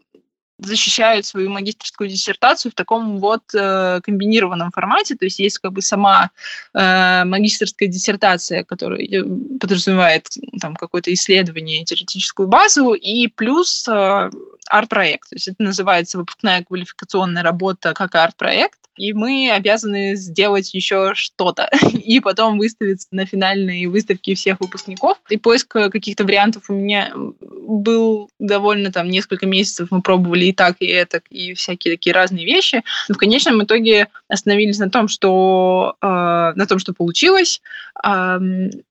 защищают 0.66 1.26
свою 1.26 1.50
магистрскую 1.50 2.08
диссертацию 2.08 2.72
в 2.72 2.74
таком 2.74 3.18
вот 3.18 3.42
э, 3.54 4.00
комбинированном 4.02 4.70
формате, 4.70 5.16
то 5.16 5.24
есть 5.24 5.38
есть 5.38 5.58
как 5.58 5.72
бы 5.72 5.82
сама 5.82 6.30
э, 6.74 7.24
магистрская 7.24 7.88
диссертация, 7.88 8.64
которая 8.64 9.24
подразумевает 9.60 10.28
там 10.60 10.76
какое-то 10.76 11.12
исследование, 11.12 11.84
теоретическую 11.84 12.48
базу, 12.48 12.92
и 12.92 13.28
плюс 13.28 13.86
э, 13.88 14.30
арт-проект, 14.68 15.30
то 15.30 15.36
есть 15.36 15.48
это 15.48 15.62
называется 15.62 16.18
выпускная 16.18 16.64
квалификационная 16.64 17.42
работа 17.42 17.94
как 17.94 18.14
арт-проект, 18.14 18.78
и 18.96 19.12
мы 19.12 19.50
обязаны 19.50 20.16
сделать 20.16 20.72
еще 20.74 21.12
что-то, 21.14 21.70
и 21.92 22.20
потом 22.20 22.58
выставиться 22.58 23.08
на 23.10 23.26
финальной 23.26 23.86
выставке 23.86 24.34
всех 24.34 24.60
выпускников. 24.60 25.18
И 25.28 25.36
поиск 25.36 25.68
каких-то 25.68 26.24
вариантов 26.24 26.64
у 26.68 26.74
меня 26.74 27.12
был 27.14 28.30
довольно 28.38 28.92
там 28.92 29.08
несколько 29.08 29.46
месяцев, 29.46 29.88
мы 29.90 30.02
пробовали 30.02 30.46
и 30.46 30.52
так, 30.52 30.76
и 30.80 30.86
это, 30.86 31.22
и 31.30 31.54
всякие 31.54 31.94
такие 31.94 32.14
разные 32.14 32.44
вещи. 32.44 32.82
Но 33.08 33.14
в 33.14 33.18
конечном 33.18 33.62
итоге 33.62 34.08
остановились 34.28 34.78
на 34.78 34.90
том, 34.90 35.08
что 35.08 35.96
э, 36.00 36.06
на 36.06 36.66
том, 36.66 36.78
что 36.78 36.92
получилось, 36.92 37.62
э, 38.04 38.38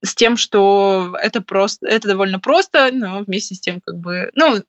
с 0.02 0.16
тем, 0.16 0.38
что 0.38 1.16
это 1.22 1.42
просто, 1.42 1.88
это 1.88 2.08
довольно 2.08 2.40
просто, 2.40 2.90
но 2.92 3.20
вместе 3.20 3.56
с 3.56 3.60
тем 3.60 3.82
как 3.82 3.98
бы, 3.98 4.32
ну, 4.36 4.62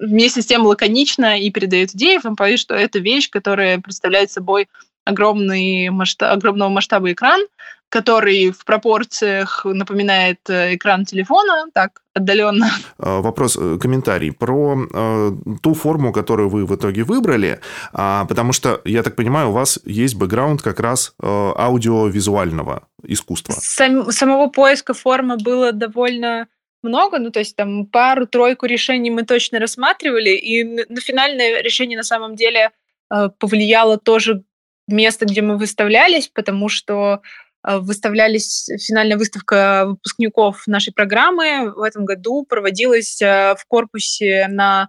вместе 0.00 0.42
с 0.42 0.46
тем 0.46 0.66
лаконично 0.66 1.38
и 1.38 1.50
передает 1.50 1.94
идею, 1.94 2.20
в 2.20 2.24
том 2.24 2.36
плане, 2.36 2.56
что 2.56 2.74
это 2.74 2.98
вещь, 2.98 3.30
которая 3.30 3.78
представляет 3.78 4.30
собой 4.30 4.68
огромный 5.04 5.88
масштаб, 5.90 6.32
огромного 6.32 6.68
масштаба 6.68 7.12
экран, 7.12 7.40
который 7.88 8.50
в 8.50 8.64
пропорциях 8.64 9.66
напоминает 9.66 10.38
э, 10.48 10.76
экран 10.76 11.04
телефона, 11.04 11.66
так, 11.74 12.00
отдаленно. 12.14 12.70
А, 12.98 13.20
вопрос, 13.20 13.58
э, 13.60 13.78
комментарий 13.78 14.32
про 14.32 14.88
э, 14.92 15.32
ту 15.62 15.74
форму, 15.74 16.12
которую 16.12 16.48
вы 16.48 16.64
в 16.64 16.74
итоге 16.74 17.04
выбрали, 17.04 17.60
э, 17.92 18.24
потому 18.26 18.54
что, 18.54 18.80
я 18.86 19.02
так 19.02 19.14
понимаю, 19.14 19.50
у 19.50 19.52
вас 19.52 19.78
есть 19.84 20.14
бэкграунд 20.14 20.62
как 20.62 20.80
раз 20.80 21.14
э, 21.22 21.26
аудиовизуального 21.26 22.88
искусства. 23.04 23.54
Сам, 23.58 24.10
самого 24.10 24.46
поиска 24.46 24.94
формы 24.94 25.36
было 25.36 25.72
довольно 25.72 26.46
много, 26.82 27.18
ну, 27.18 27.30
то 27.30 27.38
есть 27.38 27.56
там 27.56 27.86
пару-тройку 27.86 28.66
решений 28.66 29.10
мы 29.10 29.24
точно 29.24 29.58
рассматривали, 29.58 30.30
и 30.30 30.64
на 30.64 31.00
финальное 31.00 31.62
решение 31.62 31.96
на 31.96 32.02
самом 32.02 32.36
деле 32.36 32.70
э, 33.10 33.28
повлияло 33.38 33.98
тоже 33.98 34.42
место, 34.88 35.24
где 35.24 35.42
мы 35.42 35.56
выставлялись, 35.56 36.28
потому 36.28 36.68
что 36.68 37.22
э, 37.66 37.78
выставлялись, 37.78 38.68
финальная 38.80 39.16
выставка 39.16 39.84
выпускников 39.86 40.66
нашей 40.66 40.92
программы 40.92 41.72
в 41.72 41.82
этом 41.82 42.04
году 42.04 42.44
проводилась 42.48 43.20
э, 43.22 43.54
в 43.58 43.64
корпусе 43.66 44.46
на 44.48 44.88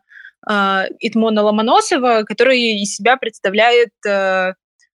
Итмона 0.99 1.41
Ломоносова, 1.41 2.23
который 2.23 2.59
из 2.59 2.95
себя 2.95 3.15
представляет 3.15 3.91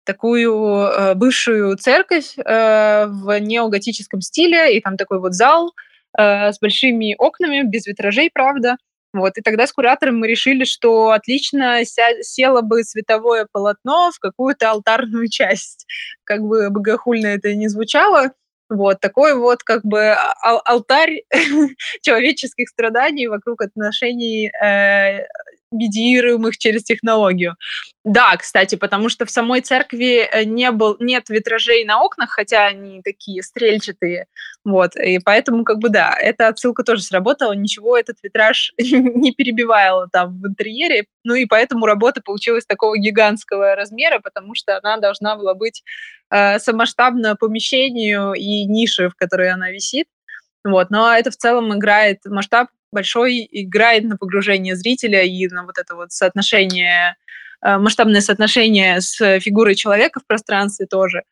такую 0.03 1.15
бывшую 1.15 1.77
церковь 1.77 2.35
в 2.37 3.39
неоготическом 3.39 4.23
стиле, 4.23 4.77
и 4.77 4.81
там 4.81 4.97
такой 4.97 5.21
вот 5.21 5.35
зал 5.35 5.73
с 6.17 6.59
большими 6.61 7.15
окнами, 7.19 7.63
без 7.63 7.87
витражей, 7.87 8.31
правда. 8.33 8.77
Вот, 9.13 9.39
и 9.39 9.43
тогда 9.43 9.67
с 9.67 9.73
куратором 9.73 10.19
мы 10.19 10.29
решили, 10.29 10.65
что 10.65 11.11
отлично 11.11 11.85
село 11.85 12.61
бы 12.61 12.85
световое 12.85 13.47
полотно 13.51 14.11
в 14.13 14.19
какую-то 14.19 14.71
алтарную 14.71 15.29
часть. 15.31 15.87
Как 16.25 16.43
бы 16.43 16.71
богохульно 16.71 17.29
это 17.29 17.55
не 17.55 17.69
звучало, 17.69 18.33
вот 18.69 19.01
такой 19.01 19.35
вот 19.35 19.63
как 19.63 19.85
бы 19.85 20.17
ал- 20.45 20.63
алтарь 20.65 21.23
человеческих 22.03 22.69
страданий 22.69 23.29
вокруг 23.29 23.63
отношений 23.63 24.49
э, 24.49 25.27
медиируемых 25.73 26.57
через 26.59 26.85
технологию. 26.85 27.57
Да, 28.05 28.37
кстати, 28.37 28.77
потому 28.77 29.09
что 29.09 29.27
в 29.27 29.31
самой 29.31 29.61
церкви 29.61 30.29
э, 30.31 30.45
не 30.45 30.71
был, 30.71 30.97
нет 31.01 31.29
витражей 31.29 31.85
на 31.85 32.03
окнах, 32.03 32.31
хотя 32.31 32.67
они 32.67 33.03
такие 33.03 33.43
стрельчатые, 33.43 34.27
вот, 34.65 34.95
и 34.97 35.19
поэтому, 35.19 35.65
как 35.65 35.79
бы, 35.79 35.89
да, 35.89 36.17
эта 36.19 36.49
отсылка 36.49 36.85
тоже 36.85 37.03
сработала, 37.03 37.53
ничего 37.53 37.97
этот 37.97 38.19
витраж 38.23 38.73
не 38.79 39.33
перебивал 39.33 40.09
там 40.11 40.41
в 40.41 40.47
интерьере, 40.47 41.07
ну 41.25 41.35
и 41.35 41.47
поэтому 41.47 41.87
работа 41.87 42.23
получилась 42.23 42.65
такого 42.65 42.97
гигантского 42.97 43.75
размера, 43.75 44.21
потому 44.21 44.55
что 44.55 44.79
она 44.79 44.99
должна 44.99 45.37
была 45.37 45.55
быть 45.55 45.83
э, 46.31 46.59
самоштабна 46.61 47.35
помещению 47.35 48.35
и 48.35 48.65
нише, 48.67 49.09
в 49.09 49.17
которой 49.17 49.51
она 49.51 49.71
висит, 49.71 50.07
вот, 50.65 50.91
но 50.91 51.13
это 51.13 51.31
в 51.31 51.37
целом 51.37 51.77
играет 51.77 52.21
масштаб 52.25 52.69
большой 52.97 53.47
играет 53.51 54.05
на 54.05 54.17
погружение 54.17 54.75
зрителя 54.75 55.23
и 55.23 55.47
на 55.49 55.65
вот 55.65 55.79
это 55.79 55.95
вот 55.95 56.13
соотношение, 56.13 57.17
э, 57.63 57.77
масштабное 57.77 58.23
соотношение 58.23 59.01
с 59.01 59.41
фигурой 59.41 59.75
человека 59.75 60.21
в 60.21 60.27
пространстве 60.27 60.87
тоже. 60.87 61.23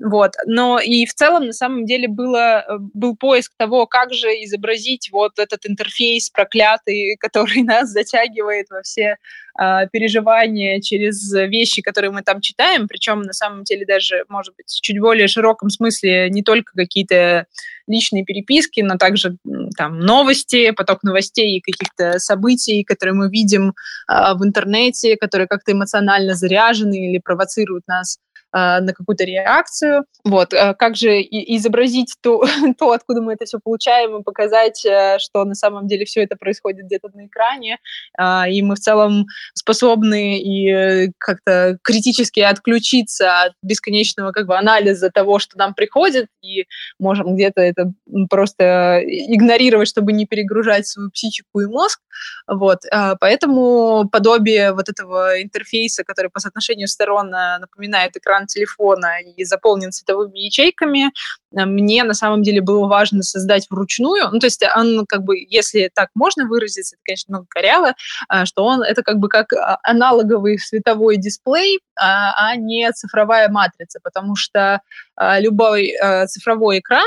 Вот. 0.00 0.32
Но 0.46 0.80
и 0.80 1.06
в 1.06 1.14
целом, 1.14 1.46
на 1.46 1.52
самом 1.52 1.86
деле, 1.86 2.08
было, 2.08 2.64
э, 2.68 2.78
был 2.78 3.16
поиск 3.16 3.52
того, 3.56 3.86
как 3.86 4.12
же 4.12 4.28
изобразить 4.28 5.08
вот 5.12 5.38
этот 5.38 5.66
интерфейс 5.66 6.30
проклятый, 6.30 7.16
который 7.20 7.62
нас 7.62 7.90
затягивает 7.90 8.66
во 8.70 8.82
все 8.82 9.16
э, 9.58 9.88
переживания 9.92 10.80
через 10.80 11.32
вещи, 11.32 11.80
которые 11.80 12.10
мы 12.10 12.22
там 12.22 12.40
читаем. 12.40 12.88
Причем, 12.88 13.22
на 13.22 13.32
самом 13.32 13.64
деле, 13.64 13.86
даже, 13.86 14.24
может 14.28 14.54
быть, 14.56 14.66
в 14.66 14.80
чуть 14.80 15.00
более 15.00 15.28
широком 15.28 15.70
смысле 15.70 16.28
не 16.28 16.42
только 16.42 16.72
какие-то 16.74 17.46
личные 17.86 18.24
переписки, 18.24 18.80
но 18.80 18.96
также 18.96 19.36
там 19.76 20.00
новости, 20.00 20.70
поток 20.72 21.02
новостей 21.02 21.58
и 21.58 21.60
каких-то 21.60 22.18
событий, 22.18 22.82
которые 22.82 23.14
мы 23.14 23.30
видим 23.30 23.74
э, 24.10 24.34
в 24.34 24.44
интернете, 24.44 25.16
которые 25.16 25.46
как-то 25.46 25.72
эмоционально 25.72 26.34
заряжены 26.34 27.10
или 27.10 27.18
провоцируют 27.18 27.86
нас 27.86 28.18
на 28.54 28.92
какую-то 28.94 29.24
реакцию. 29.24 30.04
Вот. 30.24 30.54
А 30.54 30.74
как 30.74 30.96
же 30.96 31.20
изобразить 31.20 32.14
то, 32.22 32.44
то, 32.78 32.92
откуда 32.92 33.20
мы 33.20 33.34
это 33.34 33.44
все 33.44 33.58
получаем, 33.58 34.16
и 34.16 34.22
показать, 34.22 34.84
э, 34.86 35.18
что 35.18 35.44
на 35.44 35.54
самом 35.54 35.86
деле 35.88 36.04
все 36.04 36.22
это 36.22 36.36
происходит 36.36 36.86
где-то 36.86 37.08
на 37.12 37.26
экране, 37.26 37.78
а, 38.16 38.48
и 38.48 38.62
мы 38.62 38.76
в 38.76 38.78
целом 38.78 39.26
способны 39.54 40.40
и 40.40 40.70
э, 40.70 41.08
как-то 41.18 41.78
критически 41.82 42.40
отключиться 42.40 43.42
от 43.42 43.52
бесконечного 43.62 44.32
как 44.32 44.46
бы 44.46 44.56
анализа 44.56 45.10
того, 45.10 45.38
что 45.38 45.58
нам 45.58 45.74
приходит, 45.74 46.28
и 46.42 46.66
можем 46.98 47.34
где-то 47.34 47.60
это 47.60 47.92
просто 48.30 49.02
игнорировать, 49.04 49.88
чтобы 49.88 50.12
не 50.12 50.26
перегружать 50.26 50.86
свою 50.86 51.10
психику 51.10 51.60
и 51.60 51.66
мозг. 51.66 52.00
Вот. 52.46 52.82
Поэтому 53.20 54.08
подобие 54.10 54.72
вот 54.72 54.88
этого 54.88 55.42
интерфейса, 55.42 56.04
который 56.04 56.30
по 56.30 56.40
соотношению 56.40 56.88
сторон 56.88 57.34
э, 57.34 57.58
напоминает 57.58 58.16
экран 58.16 58.43
экран 58.44 58.46
телефона 58.46 59.20
и 59.36 59.44
заполнен 59.44 59.92
цветовыми 59.92 60.38
ячейками, 60.38 61.06
э, 61.06 61.64
мне 61.64 62.04
на 62.04 62.14
самом 62.14 62.42
деле 62.42 62.60
было 62.60 62.86
важно 62.86 63.22
создать 63.22 63.66
вручную. 63.70 64.30
Ну, 64.32 64.38
то 64.38 64.46
есть 64.46 64.64
он 64.76 65.06
как 65.06 65.22
бы, 65.22 65.36
если 65.48 65.90
так 65.94 66.10
можно 66.14 66.46
выразиться, 66.46 66.96
это, 66.96 67.02
конечно, 67.04 67.32
много 67.32 67.46
коряво, 67.48 67.94
э, 68.32 68.44
что 68.44 68.64
он 68.64 68.82
это 68.82 69.02
как 69.02 69.18
бы 69.18 69.28
как 69.28 69.52
а, 69.52 69.78
аналоговый 69.82 70.58
световой 70.58 71.16
дисплей, 71.16 71.80
а, 71.96 72.50
а 72.50 72.56
не 72.56 72.90
цифровая 72.92 73.48
матрица, 73.48 74.00
потому 74.02 74.36
что 74.36 74.80
э, 75.20 75.40
любой 75.40 75.92
цифровой 76.28 76.78
экран, 76.78 77.06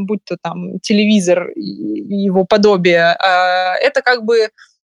будь 0.00 0.24
то 0.24 0.36
там 0.42 0.80
телевизор 0.80 1.50
его 1.54 2.44
подобие, 2.44 3.16
это 3.80 4.02
как 4.02 4.24
бы 4.24 4.48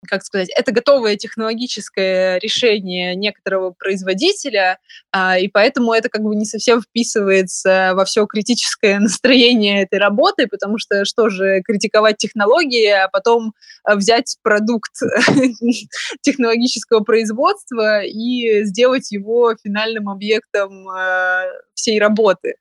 как 0.09 0.25
сказать, 0.25 0.49
это 0.57 0.73
готовое 0.73 1.17
технологическое 1.17 2.39
решение 2.39 3.15
некоторого 3.15 3.73
производителя, 3.73 4.79
а, 5.13 5.39
и 5.39 5.49
поэтому 5.49 5.93
это 5.93 6.09
как 6.09 6.23
бы 6.23 6.35
не 6.35 6.47
совсем 6.47 6.81
вписывается 6.81 7.93
во 7.95 8.05
все 8.05 8.27
критическое 8.27 8.99
настроение 9.01 9.83
этой 9.83 9.99
работы, 9.99 10.47
потому 10.47 10.79
что 10.79 11.05
что 11.05 11.29
же 11.29 11.63
критиковать 11.63 12.17
технологии, 12.17 12.89
а 12.89 13.09
потом 13.09 13.53
а, 13.85 13.97
взять 13.97 14.37
продукт 14.43 14.93
технологического 16.23 17.01
производства 17.01 18.03
и 18.03 18.65
сделать 18.65 19.13
его 19.13 19.55
финальным 19.63 20.09
объектом 20.09 20.89
а, 20.89 21.45
всей 21.75 21.99
работы. 22.01 22.57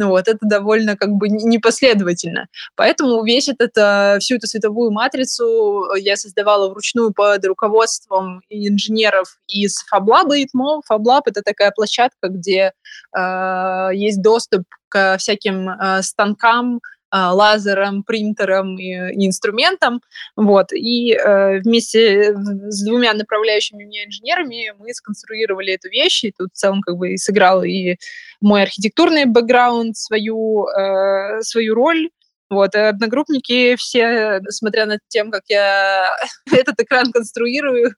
Ну 0.00 0.08
вот, 0.08 0.28
это 0.28 0.38
довольно 0.40 0.96
как 0.96 1.10
бы 1.10 1.28
непоследовательно. 1.28 2.46
Поэтому 2.74 3.22
весь 3.22 3.50
этот, 3.50 3.76
э, 3.76 4.18
всю 4.18 4.36
эту 4.36 4.46
световую 4.46 4.90
матрицу 4.92 5.92
я 5.94 6.16
создавала 6.16 6.70
вручную 6.70 7.12
под 7.12 7.44
руководством 7.44 8.40
инженеров 8.48 9.36
из 9.46 9.84
FabLab 9.92 10.34
и 10.34 10.46
ITMO. 10.46 10.80
FabLab— 10.90 11.20
это 11.26 11.42
такая 11.42 11.70
площадка, 11.70 12.28
где 12.28 12.72
э, 13.14 13.90
есть 13.92 14.22
доступ 14.22 14.62
к 14.88 15.18
всяким 15.18 15.68
э, 15.68 16.00
станкам, 16.00 16.80
лазером, 17.12 18.02
принтером 18.02 18.78
и, 18.78 18.92
и 19.12 19.26
инструментом. 19.26 20.00
Вот. 20.36 20.72
И 20.72 21.12
э, 21.12 21.60
вместе 21.60 22.34
с 22.34 22.84
двумя 22.84 23.14
направляющими 23.14 23.84
меня 23.84 24.04
инженерами 24.04 24.72
мы 24.78 24.92
сконструировали 24.94 25.74
эту 25.74 25.88
вещь, 25.88 26.24
и 26.24 26.32
тут 26.36 26.50
в 26.52 26.56
целом 26.56 26.80
как 26.82 26.96
бы 26.96 27.12
и 27.12 27.16
сыграл 27.16 27.62
и 27.62 27.96
мой 28.40 28.62
архитектурный 28.62 29.26
бэкграунд 29.26 29.96
свою, 29.96 30.66
э, 30.66 31.42
свою 31.42 31.74
роль, 31.74 32.10
вот, 32.50 32.74
и 32.74 32.78
одногруппники 32.78 33.76
все, 33.76 34.40
смотря 34.48 34.84
над 34.84 34.98
тем, 35.08 35.30
как 35.30 35.42
я 35.48 36.10
этот 36.52 36.80
экран 36.80 37.12
конструирую, 37.12 37.94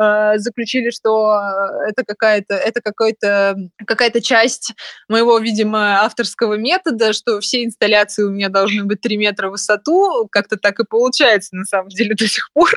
э, 0.00 0.32
заключили, 0.36 0.90
что 0.90 1.40
это 1.88 2.04
какая-то, 2.06 2.54
это 2.54 2.80
какой-то, 2.80 3.56
какая-то 3.84 4.20
часть 4.20 4.74
моего, 5.08 5.38
видимо, 5.38 6.04
авторского 6.04 6.54
метода, 6.54 7.12
что 7.12 7.40
все 7.40 7.64
инсталляции 7.64 8.22
у 8.22 8.30
меня 8.30 8.48
должны 8.48 8.84
быть 8.84 9.00
3 9.00 9.16
метра 9.16 9.48
в 9.48 9.52
высоту. 9.52 10.28
Как-то 10.30 10.56
так 10.56 10.78
и 10.78 10.84
получается, 10.88 11.56
на 11.56 11.64
самом 11.64 11.88
деле, 11.88 12.14
до 12.18 12.28
сих 12.28 12.48
пор. 12.52 12.70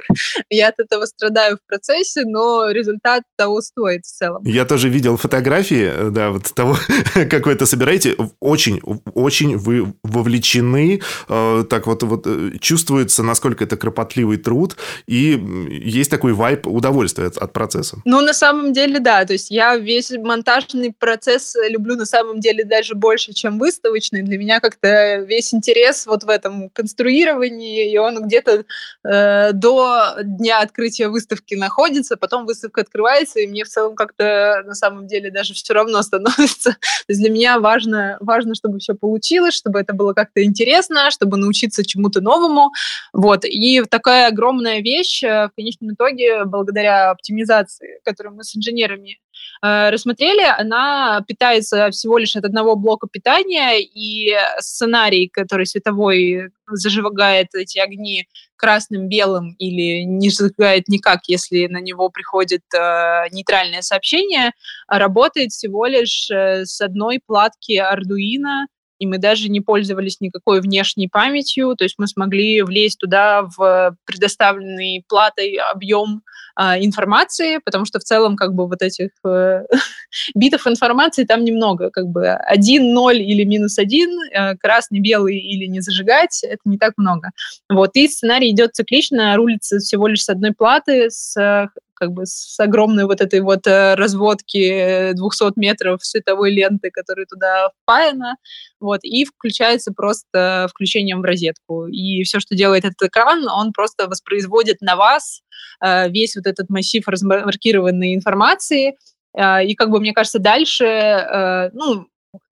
Я 0.49 0.69
от 0.69 0.79
этого 0.79 1.05
страдаю 1.05 1.57
в 1.57 1.67
процессе, 1.67 2.23
но 2.25 2.71
результат 2.71 3.23
того 3.37 3.61
стоит 3.61 4.05
в 4.05 4.11
целом. 4.11 4.41
Я 4.45 4.65
тоже 4.65 4.89
видел 4.89 5.17
фотографии, 5.17 5.91
э, 5.93 6.09
да, 6.09 6.31
вот 6.31 6.51
того, 6.55 6.75
как 7.13 7.45
вы 7.45 7.51
это 7.51 7.67
собираете. 7.67 8.15
Очень, 8.39 8.81
очень 9.13 9.57
вы 9.57 9.93
вовлечены 10.03 10.79
Э, 10.89 10.99
так 11.27 11.88
вот, 11.88 12.03
вот 12.03 12.27
э, 12.27 12.51
чувствуется, 12.60 13.23
насколько 13.23 13.63
это 13.63 13.77
кропотливый 13.77 14.38
труд, 14.38 14.75
и 15.08 15.41
есть 15.69 16.12
такой 16.12 16.34
вайп 16.34 16.67
удовольствия 16.67 17.27
от, 17.27 17.38
от 17.38 17.53
процесса. 17.53 17.97
Ну, 18.05 18.21
на 18.21 18.34
самом 18.34 18.73
деле, 18.73 18.99
да. 18.99 19.25
То 19.25 19.34
есть 19.34 19.51
я 19.51 19.75
весь 19.77 20.12
монтажный 20.12 20.93
процесс 20.97 21.55
люблю 21.69 21.95
на 21.95 22.05
самом 22.05 22.39
деле 22.39 22.63
даже 22.63 22.95
больше, 22.95 23.34
чем 23.34 23.60
выставочный. 23.60 24.21
Для 24.21 24.38
меня 24.38 24.60
как-то 24.60 25.17
весь 25.17 25.53
интерес 25.53 26.05
вот 26.05 26.23
в 26.23 26.29
этом 26.29 26.69
конструировании, 26.69 27.91
и 27.91 27.97
он 27.97 28.23
где-то 28.23 28.65
э, 29.03 29.51
до 29.53 30.15
дня 30.23 30.62
открытия 30.62 31.10
выставки 31.10 31.55
находится, 31.55 32.17
потом 32.17 32.45
выставка 32.45 32.82
открывается, 32.82 33.39
и 33.39 33.47
мне 33.47 33.63
в 33.63 33.69
целом 33.69 33.95
как-то 33.95 34.63
на 34.65 34.75
самом 34.75 35.08
деле 35.08 35.32
даже 35.32 35.53
все 35.53 35.73
равно 35.73 36.01
становится. 36.01 36.71
То 37.08 37.10
есть 37.10 37.21
для 37.21 37.29
меня 37.29 37.60
важно, 37.60 38.17
важно, 38.19 38.55
чтобы 38.55 38.79
все 38.79 38.93
получилось, 38.93 39.53
чтобы 39.53 39.79
это 39.79 39.93
было 39.93 40.13
как-то 40.13 40.43
интересно, 40.43 41.08
чтобы 41.11 41.37
научиться 41.37 41.85
чему-то 41.85 42.21
новому. 42.21 42.71
Вот. 43.13 43.45
И 43.45 43.81
такая 43.89 44.27
огромная 44.27 44.81
вещь 44.81 45.23
э, 45.23 45.47
в 45.47 45.51
конечном 45.55 45.93
итоге, 45.93 46.45
благодаря 46.45 47.11
оптимизации, 47.11 47.99
которую 48.03 48.35
мы 48.35 48.43
с 48.43 48.55
инженерами 48.55 49.19
э, 49.63 49.89
рассмотрели, 49.89 50.43
она 50.57 51.23
питается 51.27 51.89
всего 51.91 52.17
лишь 52.17 52.35
от 52.35 52.45
одного 52.45 52.75
блока 52.75 53.07
питания, 53.11 53.79
и 53.79 54.35
сценарий, 54.59 55.27
который 55.27 55.65
световой 55.65 56.51
зажигает 56.67 57.47
эти 57.53 57.79
огни 57.79 58.27
красным, 58.55 59.07
белым 59.07 59.55
или 59.57 60.03
не 60.03 60.29
зажигает 60.29 60.87
никак, 60.87 61.21
если 61.27 61.67
на 61.67 61.79
него 61.79 62.09
приходит 62.09 62.61
э, 62.73 63.29
нейтральное 63.31 63.81
сообщение, 63.81 64.51
работает 64.87 65.51
всего 65.51 65.85
лишь 65.85 66.29
э, 66.29 66.65
с 66.65 66.81
одной 66.81 67.21
платки 67.25 67.79
Arduino, 67.79 68.65
и 68.99 69.07
мы 69.07 69.17
даже 69.17 69.49
не 69.49 69.62
пользовались 69.62 70.19
никакой 70.19 70.62
внешней 70.62 71.07
памятью, 71.07 71.75
то 71.75 71.85
есть 71.85 71.95
мы 71.97 72.07
смогли 72.07 72.62
влезть 72.62 72.99
туда 72.99 73.43
в 73.57 73.95
предоставленный 74.05 75.03
платой 75.07 75.55
объем 75.55 76.21
э, 76.59 76.83
информации, 76.83 77.59
потому 77.63 77.85
что 77.85 77.99
в 77.99 78.03
целом 78.03 78.35
как 78.35 78.53
бы 78.53 78.67
вот 78.67 78.81
этих 78.81 79.09
э, 79.25 79.63
битов 80.35 80.67
информации 80.67 81.23
там 81.23 81.43
немного, 81.43 81.89
как 81.89 82.07
бы 82.07 82.27
один, 82.29 82.93
ноль 82.93 83.21
или 83.21 83.45
минус 83.45 83.79
один, 83.79 84.09
э, 84.31 84.55
красный, 84.57 84.99
белый 84.99 85.39
или 85.39 85.65
не 85.65 85.79
зажигать, 85.79 86.43
это 86.43 86.62
не 86.65 86.77
так 86.77 86.93
много. 86.97 87.31
Вот, 87.69 87.91
и 87.93 88.07
сценарий 88.07 88.51
идет 88.51 88.75
циклично, 88.75 89.35
рулится 89.38 89.79
всего 89.79 90.07
лишь 90.07 90.23
с 90.23 90.29
одной 90.29 90.53
платы, 90.53 91.09
с 91.09 91.69
как 91.99 92.12
бы 92.12 92.25
с 92.25 92.59
огромной 92.59 93.05
вот 93.05 93.21
этой 93.21 93.41
вот 93.41 93.67
э, 93.67 93.95
разводки 93.95 95.13
200 95.13 95.59
метров 95.59 96.03
световой 96.03 96.51
ленты, 96.51 96.89
которая 96.91 97.25
туда 97.25 97.69
впаяна, 97.81 98.35
вот, 98.79 99.01
и 99.03 99.25
включается 99.25 99.91
просто 99.93 100.67
включением 100.69 101.21
в 101.21 101.25
розетку. 101.25 101.88
И 101.88 102.23
все, 102.23 102.39
что 102.39 102.55
делает 102.55 102.85
этот 102.85 103.09
экран, 103.09 103.47
он 103.47 103.73
просто 103.73 104.07
воспроизводит 104.07 104.81
на 104.81 104.95
вас 104.95 105.41
э, 105.83 106.09
весь 106.09 106.35
вот 106.35 106.47
этот 106.47 106.69
массив 106.69 107.07
размаркированной 107.07 108.15
информации, 108.15 108.95
э, 109.38 109.65
и 109.65 109.75
как 109.75 109.89
бы, 109.89 109.99
мне 109.99 110.13
кажется, 110.13 110.39
дальше, 110.39 111.69
ну, 111.73 112.07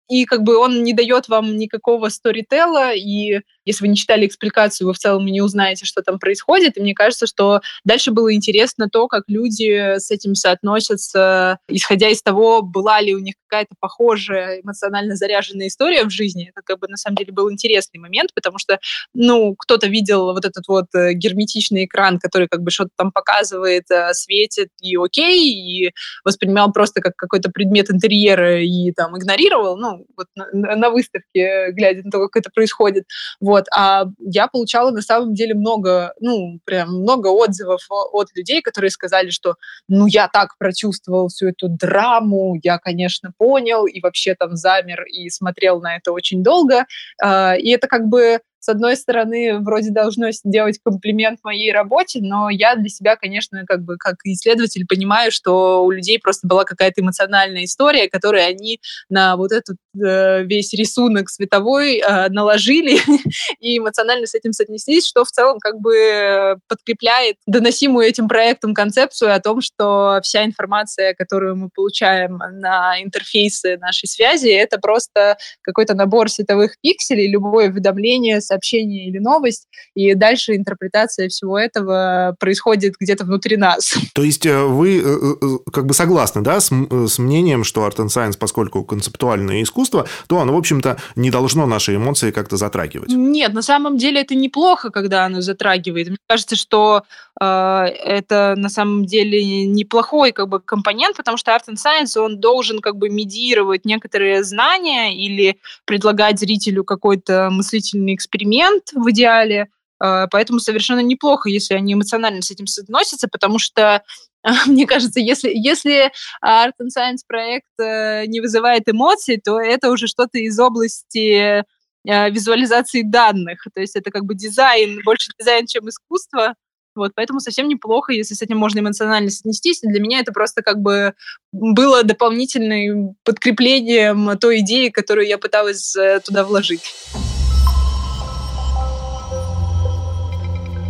и 0.09 0.25
как 0.25 0.43
бы 0.43 0.57
он 0.57 0.83
не 0.85 0.93
дает 0.93 1.29
вам 1.29 1.57
никакого 1.57 2.09
сторителла, 2.09 2.93
и 2.95 3.41
если 3.67 3.85
вы 3.85 3.89
не 3.89 3.97
читали 3.97 4.27
экспликацию, 4.27 4.87
вы 4.87 4.95
в 4.95 4.99
целом 4.99 5.27
не 5.27 5.43
узнаете, 5.43 5.85
что 5.85 6.01
там 6.03 6.19
происходит. 6.19 6.79
И 6.79 6.81
мне 6.81 6.95
кажется, 6.95 7.27
что 7.27 7.61
дальше 7.85 8.13
было 8.13 8.33
интересно 8.33 8.89
то, 8.89 9.09
как 9.09 9.25
люди 9.27 9.99
с 9.99 10.11
этим 10.11 10.35
соотносятся, 10.35 11.59
исходя 11.69 12.09
из 12.09 12.23
того, 12.23 12.63
была 12.63 13.01
ли 13.01 13.15
у 13.15 13.19
них 13.19 13.35
какая-то 13.49 13.75
похожая 13.81 14.61
эмоционально 14.63 15.17
заряженная 15.17 15.67
история 15.67 16.05
в 16.05 16.11
жизни. 16.11 16.51
Это 16.55 16.63
как 16.65 16.79
бы 16.79 16.89
на 16.89 16.97
самом 16.97 17.17
деле 17.17 17.33
был 17.33 17.51
интересный 17.51 17.99
момент, 17.99 18.31
потому 18.35 18.59
что, 18.59 18.79
ну, 19.15 19.55
кто-то 19.57 19.89
видел 19.89 20.33
вот 20.33 20.45
этот 20.45 20.65
вот 20.69 20.87
э, 20.95 21.13
герметичный 21.13 21.87
экран, 21.87 22.19
который 22.19 22.49
как 22.49 22.63
бы 22.63 22.71
что-то 22.71 22.91
там 22.97 23.11
показывает, 23.13 23.91
э, 23.91 24.13
светит 24.15 24.69
и 24.81 24.97
окей, 24.97 25.51
и 25.51 25.93
воспринимал 26.25 26.73
просто 26.73 27.01
как 27.01 27.17
какой-то 27.17 27.51
предмет 27.51 27.91
интерьера 27.91 28.63
и 28.63 28.93
там 28.93 29.19
игнорировал, 29.19 29.77
ну, 29.77 30.07
вот 30.17 30.27
на, 30.35 30.77
на 30.77 30.91
выставке, 30.91 31.73
глядя 31.73 32.03
на 32.05 32.11
то, 32.11 32.29
как 32.29 32.43
это 32.43 32.51
происходит. 32.55 33.05
Вот 33.41 33.56
вот. 33.57 33.65
А 33.75 34.05
я 34.19 34.49
получала 34.49 34.91
на 34.91 35.01
самом 35.01 35.35
деле 35.35 35.55
много, 35.55 36.13
ну, 36.21 36.61
прям 36.65 37.01
много 37.01 37.29
отзывов 37.29 37.81
от 37.89 38.29
людей, 38.35 38.61
которые 38.61 38.91
сказали, 38.91 39.31
что, 39.31 39.55
ну, 39.89 40.07
я 40.07 40.29
так 40.29 40.59
прочувствовал 40.59 41.29
всю 41.29 41.49
эту 41.49 41.69
драму, 41.69 42.57
я, 42.63 42.79
конечно, 42.79 43.33
понял, 43.39 43.87
и 43.87 44.01
вообще 44.01 44.35
там 44.35 44.57
замер 44.57 45.05
и 45.05 45.31
смотрел 45.31 45.81
на 45.81 45.97
это 45.97 46.13
очень 46.13 46.43
долго. 46.43 46.85
А, 47.23 47.55
и 47.57 47.71
это 47.71 47.87
как 47.89 48.07
бы 48.09 48.41
с 48.67 48.69
одной 48.69 48.97
стороны, 48.97 49.61
вроде 49.61 49.91
должно 49.93 50.33
сделать 50.33 50.81
комплимент 50.85 51.39
моей 51.45 51.73
работе, 51.73 52.19
но 52.21 52.51
я 52.51 52.75
для 52.75 52.89
себя, 52.89 53.15
конечно, 53.15 53.65
как 53.65 53.85
бы 53.85 53.97
как 53.97 54.17
исследователь 54.25 54.85
понимаю, 54.89 55.31
что 55.31 55.85
у 55.85 55.93
людей 55.93 56.19
просто 56.19 56.49
была 56.49 56.65
какая-то 56.65 57.01
эмоциональная 57.01 57.63
история, 57.63 58.09
которую 58.11 58.45
они 58.45 58.81
на 59.09 59.37
вот 59.37 59.53
этот 59.53 59.77
э, 59.95 60.43
весь 60.43 60.73
рисунок 60.73 61.31
световой 61.31 61.99
э, 61.99 62.29
наложили 62.29 62.99
и 63.61 63.79
эмоционально 63.79 64.27
с 64.27 64.35
этим 64.35 64.53
соотнеслись, 64.53 65.07
что 65.07 65.25
в 65.25 65.31
целом 65.31 65.61
как 65.61 65.79
бы 65.79 66.57
подкрепляет 66.67 67.37
доносимую 67.47 68.05
этим 68.05 68.27
проектом 68.27 68.75
концепцию 68.75 69.33
о 69.33 69.39
том, 69.39 69.61
что 69.61 70.19
вся 70.25 70.45
информация, 70.45 71.15
которую 71.15 71.55
мы 71.55 71.69
получаем 71.73 72.39
на 72.39 73.01
интерфейсы 73.01 73.77
нашей 73.77 74.09
связи, 74.09 74.49
это 74.49 74.79
просто 74.79 75.39
какой-то 75.63 75.95
набор 75.95 76.29
световых 76.29 76.75
пикселей, 76.81 77.31
любое 77.31 77.69
уведомление, 77.69 78.41
сообщение 78.57 79.09
или 79.09 79.19
новость, 79.19 79.69
и 79.95 80.15
дальше 80.15 80.57
интерпретация 80.57 81.29
всего 81.29 81.59
этого 81.59 82.35
происходит 82.41 82.95
где-то 82.99 83.25
внутри 83.25 83.57
нас. 83.57 83.95
То 84.15 84.23
есть 84.23 84.47
э, 84.47 84.65
вы 84.65 84.99
э, 84.99 85.05
э, 85.05 85.71
как 85.71 85.87
бы 85.87 85.95
согласны, 85.95 86.43
да, 86.43 86.61
с, 86.61 86.71
с 86.71 87.19
мнением, 87.19 87.65
что 87.65 87.87
Art 87.87 87.97
and 87.97 88.09
Science, 88.09 88.37
поскольку 88.39 88.85
концептуальное 88.85 89.63
искусство, 89.63 90.07
то 90.29 90.39
оно, 90.39 90.55
в 90.55 90.59
общем-то, 90.59 90.97
не 91.17 91.31
должно 91.31 91.67
наши 91.67 91.97
эмоции 91.97 92.31
как-то 92.31 92.57
затрагивать? 92.57 93.11
Нет, 93.11 93.53
на 93.53 93.63
самом 93.63 93.99
деле 93.99 94.21
это 94.21 94.35
неплохо, 94.35 94.91
когда 94.91 95.27
оно 95.27 95.41
затрагивает. 95.41 96.09
Мне 96.09 96.17
кажется, 96.27 96.57
что 96.57 97.03
э, 97.41 97.45
это 97.45 98.55
на 98.57 98.69
самом 98.69 99.05
деле 99.05 99.67
неплохой 99.67 100.33
как 100.33 100.49
бы 100.49 100.61
компонент, 100.61 101.17
потому 101.17 101.37
что 101.37 101.51
Art 101.53 101.69
and 101.69 101.77
Science, 101.77 102.19
он 102.19 102.41
должен 102.41 102.81
как 102.81 102.97
бы 102.97 103.11
медиировать 103.11 103.85
некоторые 103.85 104.43
знания 104.45 105.15
или 105.15 105.59
предлагать 105.85 106.39
зрителю 106.39 106.85
какой-то 106.85 107.51
мыслительный 107.51 108.15
эксперимент, 108.15 108.46
эксперимент 108.47 108.93
в 108.93 109.11
идеале, 109.11 109.69
а, 109.99 110.27
поэтому 110.29 110.61
совершенно 110.61 111.01
неплохо, 111.01 111.49
если 111.49 111.75
они 111.75 111.95
эмоционально 111.95 112.43
с 112.43 112.51
этим 112.51 112.67
соотносятся, 112.67 113.29
потому 113.29 113.59
что 113.59 114.03
мне 114.67 114.87
кажется, 114.87 115.21
если, 115.21 115.51
если 115.53 116.13
Art 116.45 116.73
and 116.81 116.89
Science 116.97 117.21
проект 117.27 117.67
э, 117.81 118.27
не 118.27 118.41
вызывает 118.41 118.89
эмоций, 118.89 119.41
то 119.43 119.61
это 119.61 119.91
уже 119.91 120.07
что-то 120.07 120.39
из 120.39 120.59
области 120.61 121.65
э, 121.65 121.65
визуализации 122.05 123.03
данных. 123.03 123.67
То 123.75 123.81
есть 123.81 123.97
это 123.97 124.11
как 124.11 124.25
бы 124.25 124.35
дизайн, 124.35 125.01
больше 125.05 125.33
дизайн, 125.39 125.67
чем 125.67 125.89
искусство. 125.89 126.55
Вот, 126.95 127.13
поэтому 127.15 127.41
совсем 127.41 127.69
неплохо, 127.69 128.13
если 128.13 128.35
с 128.35 128.41
этим 128.41 128.57
можно 128.57 128.79
эмоционально 128.79 129.31
соотнестись. 129.31 129.81
Для 129.83 130.01
меня 130.01 130.21
это 130.21 130.33
просто 130.33 130.63
как 130.63 130.79
бы 130.79 131.15
было 131.53 132.05
дополнительным 132.05 133.17
подкреплением 133.23 134.39
той 134.39 134.61
идеи, 134.61 134.89
которую 134.89 135.27
я 135.27 135.39
пыталась 135.39 135.95
э, 135.97 136.21
туда 136.25 136.45
вложить. 136.45 136.95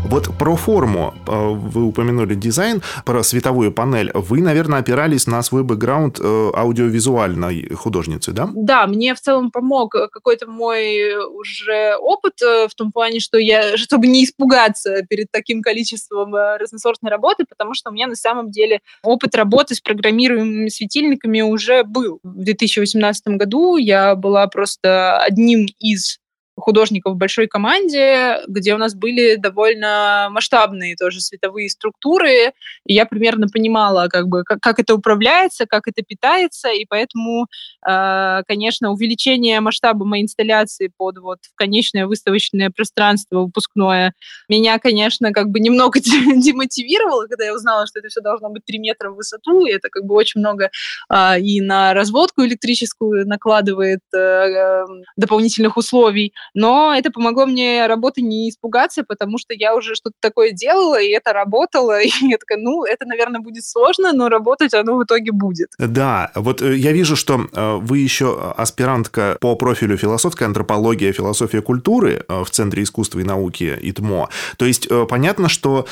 Вот 0.08 0.28
про 0.38 0.54
форму 0.54 1.14
э, 1.26 1.32
вы 1.32 1.82
упомянули 1.82 2.36
дизайн, 2.36 2.80
про 3.04 3.24
световую 3.24 3.72
панель. 3.72 4.12
Вы, 4.14 4.40
наверное, 4.40 4.78
опирались 4.78 5.26
на 5.26 5.42
свой 5.42 5.64
бэкграунд 5.64 6.20
э, 6.20 6.50
аудиовизуальной 6.54 7.70
художницы, 7.74 8.32
да? 8.32 8.48
Да, 8.54 8.86
мне 8.86 9.16
в 9.16 9.20
целом 9.20 9.50
помог 9.50 9.90
какой-то 9.90 10.48
мой 10.48 11.16
уже 11.16 11.96
опыт 11.96 12.40
э, 12.40 12.68
в 12.68 12.74
том 12.76 12.92
плане, 12.92 13.18
что 13.18 13.38
я, 13.38 13.76
чтобы 13.76 14.06
не 14.06 14.24
испугаться 14.24 15.02
перед 15.08 15.26
таким 15.32 15.60
количеством 15.60 16.34
разносортной 16.34 17.10
работы, 17.10 17.44
потому 17.48 17.74
что 17.74 17.90
у 17.90 17.92
меня 17.92 18.06
на 18.06 18.16
самом 18.16 18.52
деле 18.52 18.80
опыт 19.02 19.34
работы 19.34 19.74
с 19.74 19.80
программируемыми 19.80 20.68
светильниками 20.68 21.40
уже 21.40 21.82
был. 21.82 22.20
В 22.22 22.44
2018 22.44 23.26
году 23.28 23.76
я 23.76 24.14
была 24.14 24.46
просто 24.46 25.18
одним 25.18 25.66
из 25.80 26.20
художников 26.56 27.14
в 27.14 27.16
большой 27.16 27.46
команде, 27.46 28.40
где 28.48 28.74
у 28.74 28.78
нас 28.78 28.94
были 28.94 29.36
довольно 29.36 30.28
масштабные 30.30 30.96
тоже 30.96 31.20
световые 31.20 31.68
структуры, 31.68 32.52
и 32.86 32.94
я 32.94 33.06
примерно 33.06 33.46
понимала, 33.48 34.08
как 34.08 34.28
бы, 34.28 34.42
как, 34.42 34.60
как 34.60 34.78
это 34.78 34.94
управляется, 34.94 35.66
как 35.66 35.86
это 35.86 36.02
питается, 36.02 36.70
и 36.70 36.86
поэтому, 36.88 37.46
э, 37.86 38.42
конечно, 38.46 38.90
увеличение 38.90 39.60
масштаба 39.60 40.04
моей 40.04 40.24
инсталляции 40.24 40.90
под 40.96 41.18
вот 41.18 41.38
конечное 41.54 42.06
выставочное 42.06 42.70
пространство 42.70 43.40
выпускное 43.40 44.14
меня, 44.48 44.78
конечно, 44.78 45.32
как 45.32 45.48
бы 45.48 45.60
немного 45.60 46.00
демотивировало, 46.00 47.26
когда 47.26 47.44
я 47.44 47.54
узнала, 47.54 47.86
что 47.86 47.98
это 47.98 48.08
все 48.08 48.20
должно 48.20 48.48
быть 48.48 48.64
3 48.64 48.78
метра 48.78 49.10
в 49.10 49.16
высоту, 49.16 49.66
и 49.66 49.72
это 49.72 49.88
как 49.90 50.04
бы 50.04 50.14
очень 50.14 50.40
много 50.40 50.70
э, 51.12 51.40
и 51.40 51.60
на 51.60 51.92
разводку 51.92 52.44
электрическую 52.44 53.26
накладывает 53.26 54.00
э, 54.14 54.18
э 54.18 54.86
дополнительных 55.16 55.76
условий, 55.76 56.32
но 56.54 56.94
это 56.96 57.10
помогло 57.10 57.46
мне 57.46 57.86
работы 57.86 58.22
не 58.22 58.48
испугаться, 58.50 59.02
потому 59.02 59.38
что 59.38 59.54
я 59.54 59.74
уже 59.74 59.94
что-то 59.94 60.16
такое 60.20 60.52
делала, 60.52 61.00
и 61.00 61.08
это 61.08 61.32
работало. 61.32 62.00
И 62.06 62.10
я 62.20 62.38
такая, 62.38 62.58
ну, 62.58 62.84
это, 62.84 63.04
наверное, 63.06 63.40
будет 63.40 63.64
сложно, 63.64 64.12
но 64.12 64.28
работать 64.28 64.74
оно 64.74 64.96
в 64.96 65.04
итоге 65.04 65.32
будет. 65.32 65.70
Да, 65.78 66.30
вот 66.34 66.62
э, 66.62 66.76
я 66.76 66.92
вижу, 66.92 67.16
что 67.16 67.46
э, 67.52 67.76
вы 67.80 67.98
еще 67.98 68.54
аспирантка 68.56 69.36
по 69.40 69.56
профилю 69.56 69.96
философская 69.96 70.48
антропология, 70.48 71.12
философия 71.12 71.62
культуры 71.62 72.24
э, 72.28 72.44
в 72.44 72.50
Центре 72.50 72.82
искусства 72.82 73.20
и 73.20 73.24
науки 73.24 73.76
ИТМО. 73.80 74.28
То 74.56 74.66
есть 74.66 74.88
понятно, 75.08 75.48
что 75.48 75.86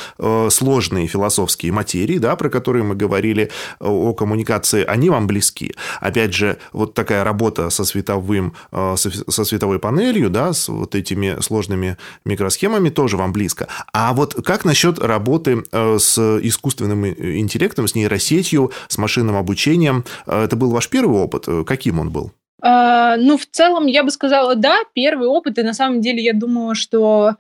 сложные 0.48 1.06
философские 1.06 1.72
материи, 1.72 2.18
да, 2.18 2.36
про 2.36 2.48
которые 2.48 2.84
мы 2.84 2.94
говорили 2.94 3.50
о 3.80 4.14
коммуникации, 4.14 4.84
они 4.84 5.10
вам 5.10 5.26
близки. 5.26 5.74
Опять 6.00 6.34
же, 6.34 6.58
вот 6.72 6.94
такая 6.94 7.24
работа 7.24 7.70
со 7.70 7.84
световым, 7.84 8.54
со 8.72 9.44
световой 9.44 9.78
панелью, 9.78 10.30
да, 10.30 10.43
с 10.52 10.68
вот 10.68 10.94
этими 10.94 11.40
сложными 11.40 11.96
микросхемами 12.24 12.90
тоже 12.90 13.16
вам 13.16 13.32
близко. 13.32 13.68
А 13.92 14.12
вот 14.12 14.34
как 14.44 14.64
насчет 14.64 14.98
работы 14.98 15.64
э, 15.70 15.98
с 15.98 16.18
искусственным 16.18 17.06
интеллектом, 17.06 17.88
с 17.88 17.94
нейросетью, 17.94 18.72
с 18.88 18.98
машинным 18.98 19.36
обучением? 19.36 20.04
Э, 20.26 20.44
это 20.44 20.56
был 20.56 20.70
ваш 20.70 20.88
первый 20.88 21.20
опыт? 21.20 21.44
Э, 21.46 21.64
каким 21.64 22.00
он 22.00 22.10
был? 22.10 22.32
Uh, 22.62 23.16
ну, 23.18 23.36
в 23.36 23.44
целом, 23.44 23.86
я 23.86 24.02
бы 24.04 24.10
сказала, 24.10 24.54
да, 24.54 24.78
первый 24.94 25.28
опыт, 25.28 25.58
и 25.58 25.62
на 25.62 25.74
самом 25.74 26.00
деле 26.00 26.22
я 26.22 26.32
думала, 26.32 26.74
что... 26.74 27.36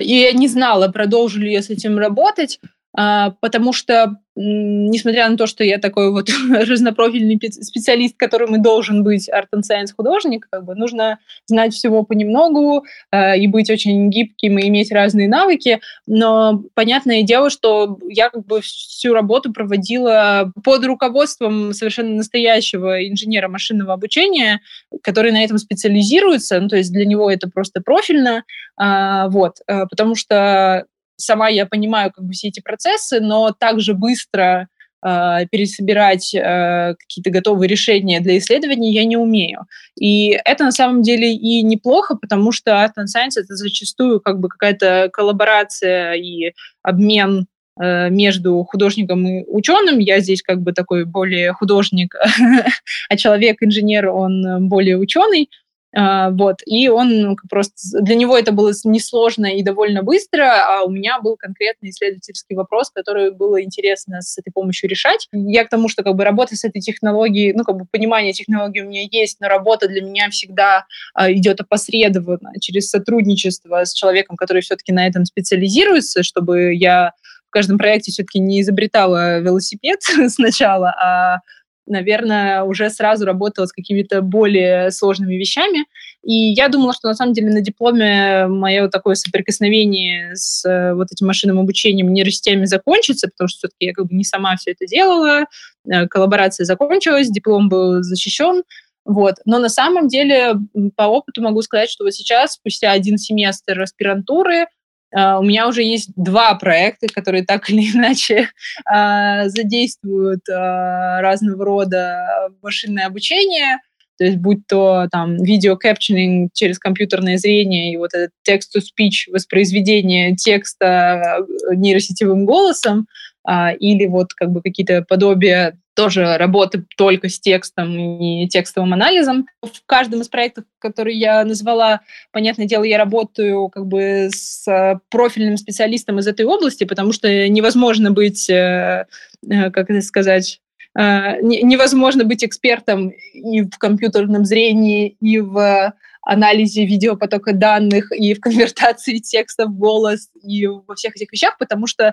И 0.00 0.14
я 0.14 0.32
не 0.32 0.46
знала, 0.46 0.88
продолжу 0.88 1.40
ли 1.40 1.50
я 1.50 1.62
с 1.62 1.70
этим 1.70 1.98
работать, 1.98 2.60
а, 2.62 2.68
потому 2.94 3.72
что, 3.72 4.16
несмотря 4.34 5.28
на 5.28 5.36
то, 5.36 5.46
что 5.46 5.64
я 5.64 5.78
такой 5.78 6.10
вот 6.10 6.28
разнопрофильный 6.50 7.40
специалист, 7.62 8.16
которым 8.16 8.56
и 8.56 8.58
должен 8.58 9.02
быть 9.02 9.30
арт 9.30 9.48
and 9.54 9.62
science 9.62 9.94
художник, 9.96 10.46
как 10.50 10.64
бы 10.64 10.74
нужно 10.74 11.18
знать 11.46 11.72
всего 11.72 12.02
понемногу 12.02 12.84
э, 13.10 13.38
и 13.38 13.46
быть 13.46 13.70
очень 13.70 14.10
гибким 14.10 14.58
и 14.58 14.68
иметь 14.68 14.92
разные 14.92 15.28
навыки, 15.28 15.80
но 16.06 16.62
понятное 16.74 17.22
дело, 17.22 17.48
что 17.50 17.98
я 18.08 18.28
как 18.28 18.44
бы 18.44 18.60
всю 18.60 19.14
работу 19.14 19.52
проводила 19.52 20.52
под 20.62 20.84
руководством 20.84 21.72
совершенно 21.72 22.16
настоящего 22.16 23.08
инженера 23.08 23.48
машинного 23.48 23.94
обучения, 23.94 24.60
который 25.02 25.32
на 25.32 25.42
этом 25.42 25.58
специализируется, 25.58 26.60
ну, 26.60 26.68
то 26.68 26.76
есть 26.76 26.92
для 26.92 27.06
него 27.06 27.30
это 27.30 27.48
просто 27.48 27.80
профильно, 27.80 28.44
э, 28.80 29.28
вот, 29.28 29.56
э, 29.66 29.86
потому 29.86 30.14
что 30.14 30.86
сама 31.22 31.48
я 31.48 31.66
понимаю 31.66 32.12
как 32.12 32.24
бы 32.24 32.32
все 32.32 32.48
эти 32.48 32.60
процессы, 32.60 33.20
но 33.20 33.52
также 33.52 33.94
быстро 33.94 34.68
э, 35.04 35.46
пересобирать 35.50 36.34
э, 36.34 36.94
какие-то 36.98 37.30
готовые 37.30 37.68
решения 37.68 38.20
для 38.20 38.38
исследований 38.38 38.92
я 38.92 39.04
не 39.04 39.16
умею. 39.16 39.66
И 39.98 40.38
это 40.44 40.64
на 40.64 40.72
самом 40.72 41.02
деле 41.02 41.32
и 41.32 41.62
неплохо, 41.62 42.16
потому 42.16 42.52
что 42.52 42.72
Art 42.72 42.92
and 42.98 43.06
Science 43.06 43.40
это 43.40 43.54
зачастую 43.54 44.20
как 44.20 44.40
бы 44.40 44.48
какая-то 44.48 45.10
коллаборация 45.12 46.14
и 46.14 46.52
обмен 46.82 47.46
э, 47.80 48.10
между 48.10 48.62
художником 48.64 49.26
и 49.26 49.44
ученым. 49.46 49.98
Я 49.98 50.20
здесь 50.20 50.42
как 50.42 50.60
бы 50.60 50.72
такой 50.72 51.04
более 51.04 51.52
художник, 51.52 52.14
а 53.08 53.16
человек-инженер, 53.16 54.08
он 54.08 54.68
более 54.68 54.98
ученый. 54.98 55.48
А, 55.94 56.30
вот, 56.30 56.60
и 56.64 56.88
он 56.88 57.20
ну, 57.20 57.36
просто... 57.50 57.74
Для 58.00 58.14
него 58.14 58.36
это 58.36 58.52
было 58.52 58.72
несложно 58.84 59.46
и 59.46 59.62
довольно 59.62 60.02
быстро, 60.02 60.44
а 60.44 60.82
у 60.84 60.90
меня 60.90 61.20
был 61.20 61.36
конкретный 61.36 61.90
исследовательский 61.90 62.56
вопрос, 62.56 62.90
который 62.90 63.30
было 63.30 63.62
интересно 63.62 64.22
с 64.22 64.38
этой 64.38 64.50
помощью 64.50 64.88
решать. 64.88 65.28
Я 65.32 65.64
к 65.64 65.68
тому, 65.68 65.88
что 65.88 66.02
как 66.02 66.14
бы 66.14 66.24
работа 66.24 66.56
с 66.56 66.64
этой 66.64 66.80
технологией, 66.80 67.52
ну, 67.52 67.64
как 67.64 67.76
бы 67.76 67.86
понимание 67.90 68.32
технологии 68.32 68.80
у 68.80 68.88
меня 68.88 69.06
есть, 69.10 69.38
но 69.40 69.48
работа 69.48 69.86
для 69.88 70.02
меня 70.02 70.30
всегда 70.30 70.86
а, 71.14 71.30
идет 71.30 71.60
опосредованно 71.60 72.52
через 72.60 72.88
сотрудничество 72.88 73.84
с 73.84 73.92
человеком, 73.92 74.36
который 74.36 74.62
все-таки 74.62 74.92
на 74.92 75.06
этом 75.06 75.26
специализируется, 75.26 76.22
чтобы 76.22 76.74
я 76.74 77.12
в 77.48 77.50
каждом 77.52 77.76
проекте 77.76 78.12
все-таки 78.12 78.38
не 78.38 78.62
изобретала 78.62 79.40
велосипед 79.40 80.00
сначала, 80.28 80.88
а 80.88 81.38
наверное, 81.86 82.62
уже 82.62 82.90
сразу 82.90 83.24
работала 83.24 83.66
с 83.66 83.72
какими-то 83.72 84.22
более 84.22 84.90
сложными 84.90 85.34
вещами. 85.34 85.84
И 86.22 86.52
я 86.52 86.68
думала, 86.68 86.92
что 86.92 87.08
на 87.08 87.14
самом 87.14 87.32
деле 87.32 87.50
на 87.50 87.60
дипломе 87.60 88.46
мое 88.46 88.88
такое 88.88 89.14
соприкосновение 89.14 90.34
с 90.34 90.64
э, 90.64 90.94
вот 90.94 91.08
этим 91.10 91.26
машинным 91.26 91.58
обучением 91.58 92.12
нейросетями 92.12 92.64
закончится, 92.64 93.28
потому 93.28 93.48
что 93.48 93.58
все-таки 93.58 93.86
я 93.86 93.92
как 93.92 94.06
бы 94.06 94.14
не 94.14 94.24
сама 94.24 94.56
все 94.56 94.72
это 94.72 94.86
делала, 94.86 95.46
э, 95.90 96.06
коллаборация 96.06 96.64
закончилась, 96.64 97.28
диплом 97.28 97.68
был 97.68 98.02
защищен, 98.02 98.62
вот. 99.04 99.34
Но 99.44 99.58
на 99.58 99.68
самом 99.68 100.08
деле 100.08 100.54
по 100.96 101.02
опыту 101.02 101.42
могу 101.42 101.62
сказать, 101.62 101.90
что 101.90 102.04
вот 102.04 102.14
сейчас, 102.14 102.52
спустя 102.52 102.92
один 102.92 103.18
семестр 103.18 103.80
аспирантуры, 103.82 104.66
у 105.14 105.42
меня 105.42 105.68
уже 105.68 105.82
есть 105.82 106.10
два 106.16 106.54
проекта, 106.54 107.06
которые 107.12 107.44
так 107.44 107.68
или 107.68 107.90
иначе 107.92 108.48
uh, 108.90 109.48
задействуют 109.48 110.40
uh, 110.50 111.20
разного 111.20 111.64
рода 111.64 112.50
машинное 112.62 113.06
обучение, 113.06 113.78
то 114.18 114.24
есть 114.24 114.38
будь 114.38 114.66
то 114.68 115.08
там 115.10 115.36
видео 115.42 115.76
капчинг 115.76 116.52
через 116.54 116.78
компьютерное 116.78 117.38
зрение 117.38 117.92
и 117.92 117.96
вот 117.96 118.14
этот 118.14 118.30
text-to-speech, 118.48 119.32
воспроизведение 119.32 120.36
текста 120.36 121.38
нейросетевым 121.74 122.44
голосом, 122.44 123.06
или 123.48 124.06
вот 124.06 124.34
как 124.34 124.50
бы 124.50 124.62
какие-то 124.62 125.02
подобия 125.02 125.76
тоже 125.94 126.36
работы 126.38 126.84
только 126.96 127.28
с 127.28 127.38
текстом 127.38 127.96
и 127.98 128.48
текстовым 128.48 128.94
анализом. 128.94 129.46
В 129.60 129.84
каждом 129.86 130.22
из 130.22 130.28
проектов, 130.28 130.64
которые 130.78 131.18
я 131.18 131.44
назвала, 131.44 132.00
понятное 132.30 132.66
дело, 132.66 132.84
я 132.84 132.98
работаю 132.98 133.68
как 133.68 133.86
бы 133.86 134.28
с 134.32 134.66
э, 134.68 134.98
профильным 135.10 135.56
специалистом 135.56 136.18
из 136.18 136.26
этой 136.26 136.46
области, 136.46 136.84
потому 136.84 137.12
что 137.12 137.48
невозможно 137.48 138.10
быть, 138.10 138.48
э, 138.48 139.06
э, 139.48 139.70
как 139.70 139.90
это 139.90 140.00
сказать, 140.02 140.60
невозможно 140.94 142.24
быть 142.24 142.44
экспертом 142.44 143.08
и 143.32 143.62
в 143.62 143.78
компьютерном 143.78 144.44
зрении, 144.44 145.16
и 145.22 145.40
в 145.40 145.94
анализе 146.20 146.84
видеопотока 146.84 147.54
данных, 147.54 148.12
и 148.12 148.34
в 148.34 148.40
конвертации 148.40 149.16
текста 149.22 149.64
в 149.64 149.74
голос, 149.74 150.28
и 150.42 150.66
во 150.66 150.94
всех 150.94 151.16
этих 151.16 151.32
вещах, 151.32 151.56
потому 151.58 151.86
что 151.86 152.12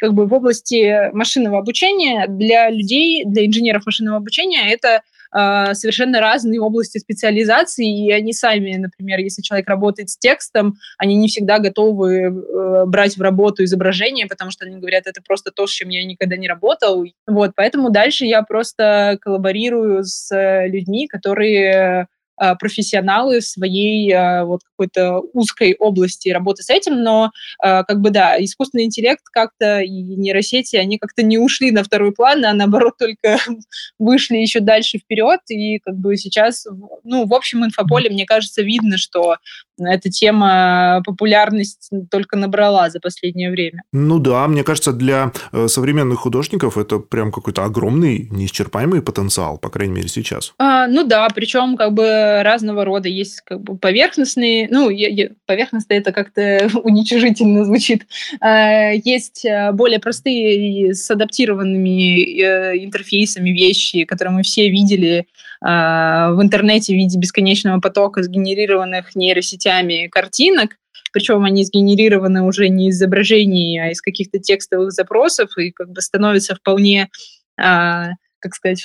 как 0.00 0.14
бы 0.14 0.26
в 0.26 0.32
области 0.32 1.12
машинного 1.12 1.58
обучения 1.58 2.26
для 2.26 2.70
людей, 2.70 3.24
для 3.26 3.46
инженеров 3.46 3.84
машинного 3.84 4.16
обучения 4.16 4.72
это 4.72 5.02
э, 5.32 5.74
совершенно 5.74 6.20
разные 6.20 6.60
области 6.60 6.98
специализации, 6.98 8.06
и 8.06 8.10
они 8.10 8.32
сами, 8.32 8.76
например, 8.76 9.18
если 9.20 9.42
человек 9.42 9.68
работает 9.68 10.08
с 10.08 10.16
текстом, 10.16 10.76
они 10.96 11.16
не 11.16 11.28
всегда 11.28 11.58
готовы 11.58 12.16
э, 12.16 12.84
брать 12.86 13.18
в 13.18 13.22
работу 13.22 13.62
изображение, 13.62 14.26
потому 14.26 14.50
что 14.50 14.64
они 14.64 14.78
говорят, 14.78 15.06
это 15.06 15.20
просто 15.22 15.50
то, 15.50 15.66
с 15.66 15.70
чем 15.70 15.90
я 15.90 16.02
никогда 16.04 16.36
не 16.36 16.48
работал. 16.48 17.04
Вот, 17.26 17.52
поэтому 17.54 17.90
дальше 17.90 18.24
я 18.24 18.42
просто 18.42 19.18
коллаборирую 19.20 20.02
с 20.04 20.30
людьми, 20.66 21.06
которые 21.06 22.08
а, 22.40 22.54
профессионалы 22.54 23.42
своей 23.42 24.10
а, 24.14 24.46
вот 24.46 24.62
какой-то 24.64 25.20
узкой 25.34 25.76
области 25.78 26.30
работы 26.30 26.62
с 26.62 26.70
этим, 26.70 27.02
но 27.02 27.32
а, 27.62 27.84
как 27.84 28.00
бы 28.00 28.08
да, 28.08 28.42
искусственный 28.42 28.84
интеллект 28.84 29.22
как-то 29.30 29.80
и 29.80 29.90
нейросети, 29.90 30.76
они 30.76 30.96
как-то 30.96 31.22
не 31.22 31.36
ушли 31.36 31.70
на 31.70 31.84
второй 31.84 32.12
план, 32.12 32.42
а 32.46 32.54
наоборот 32.54 32.94
только 32.98 33.38
вышли 33.98 34.38
еще 34.38 34.60
дальше 34.60 34.96
вперед, 34.96 35.40
и 35.50 35.80
как 35.80 35.96
бы 35.96 36.16
сейчас, 36.16 36.66
ну, 37.04 37.26
в 37.26 37.34
общем 37.34 37.62
инфополе, 37.62 38.08
мне 38.08 38.24
кажется, 38.24 38.62
видно, 38.62 38.96
что 38.96 39.36
эта 39.86 40.10
тема 40.10 41.02
популярность 41.04 41.90
только 42.10 42.36
набрала 42.36 42.90
за 42.90 43.00
последнее 43.00 43.50
время. 43.50 43.82
Ну 43.92 44.18
да, 44.18 44.46
мне 44.48 44.64
кажется, 44.64 44.92
для 44.92 45.32
э, 45.52 45.68
современных 45.68 46.20
художников 46.20 46.78
это 46.78 46.98
прям 46.98 47.32
какой-то 47.32 47.64
огромный, 47.64 48.28
неисчерпаемый 48.30 49.02
потенциал, 49.02 49.58
по 49.58 49.70
крайней 49.70 49.94
мере, 49.94 50.08
сейчас. 50.08 50.54
А, 50.58 50.86
ну 50.86 51.04
да, 51.04 51.28
причем 51.34 51.76
как 51.76 51.92
бы 51.92 52.42
разного 52.42 52.84
рода 52.84 53.08
есть 53.08 53.40
как 53.42 53.62
бы 53.62 53.76
поверхностные, 53.76 54.68
ну, 54.70 54.90
я, 54.90 55.08
я, 55.08 55.30
поверхностные 55.46 56.00
это 56.00 56.12
как-то 56.12 56.70
уничижительно 56.82 57.64
звучит. 57.64 58.06
А, 58.40 58.90
есть 58.92 59.44
э, 59.44 59.72
более 59.72 59.98
простые 59.98 60.94
с 60.94 61.10
адаптированными 61.10 62.40
э, 62.40 62.84
интерфейсами 62.84 63.50
вещи, 63.50 64.04
которые 64.04 64.34
мы 64.34 64.42
все 64.42 64.68
видели 64.70 65.26
в 65.62 66.38
интернете 66.40 66.94
в 66.94 66.96
виде 66.96 67.18
бесконечного 67.18 67.80
потока 67.80 68.22
сгенерированных 68.22 69.14
нейросетями 69.14 70.08
картинок, 70.08 70.76
причем 71.12 71.44
они 71.44 71.64
сгенерированы 71.64 72.42
уже 72.42 72.68
не 72.68 72.88
из 72.88 72.96
изображений, 72.96 73.78
а 73.78 73.90
из 73.90 74.00
каких-то 74.00 74.38
текстовых 74.38 74.92
запросов, 74.92 75.56
и 75.58 75.70
как 75.70 75.90
бы 75.90 76.00
становятся 76.00 76.54
вполне, 76.54 77.10
а, 77.58 78.10
как 78.38 78.54
сказать, 78.54 78.84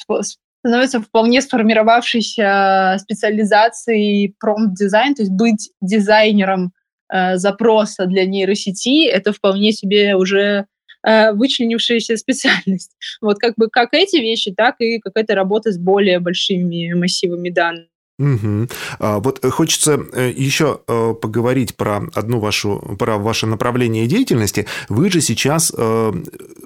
становится 0.65 0.99
вполне 0.99 1.41
сформировавшейся 1.41 2.97
специализацией 2.99 4.35
промпт-дизайн, 4.39 5.15
то 5.15 5.21
есть 5.21 5.31
быть 5.31 5.69
дизайнером 5.81 6.73
э, 7.13 7.37
запроса 7.37 8.07
для 8.07 8.25
нейросети, 8.25 9.05
это 9.05 9.31
вполне 9.31 9.71
себе 9.71 10.15
уже 10.15 10.65
вычленившаяся 11.33 12.17
специальность. 12.17 12.91
Вот 13.21 13.39
как 13.39 13.55
бы 13.57 13.69
как 13.69 13.93
эти 13.93 14.17
вещи, 14.17 14.51
так 14.51 14.75
и 14.79 14.99
какая-то 14.99 15.35
работа 15.35 15.71
с 15.71 15.77
более 15.77 16.19
большими 16.19 16.93
массивами 16.93 17.49
данных. 17.49 17.87
Угу. 18.17 18.67
Вот 18.99 19.43
э, 19.43 19.49
хочется 19.49 19.99
э, 20.13 20.31
еще 20.35 20.79
э, 20.87 21.13
поговорить 21.21 21.75
про 21.75 22.01
одну 22.13 22.39
вашу, 22.39 22.95
про 22.97 23.17
ваше 23.17 23.45
направление 23.45 24.07
деятельности. 24.07 24.67
Вы 24.87 25.11
же 25.11 25.21
сейчас 25.21 25.73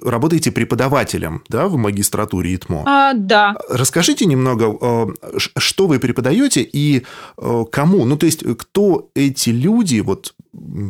работаете 0.02 0.52
преподавателем, 0.52 1.42
да, 1.48 1.66
в 1.66 1.76
магистратуре 1.76 2.54
ИТМО? 2.54 2.84
А, 2.86 3.14
да. 3.14 3.56
Расскажите 3.68 4.26
немного, 4.26 5.14
что 5.36 5.86
вы 5.86 5.98
преподаете 5.98 6.62
и 6.62 7.04
кому? 7.36 8.04
Ну, 8.04 8.16
то 8.16 8.26
есть, 8.26 8.44
кто 8.56 9.10
эти 9.14 9.50
люди, 9.50 10.00
вот 10.00 10.34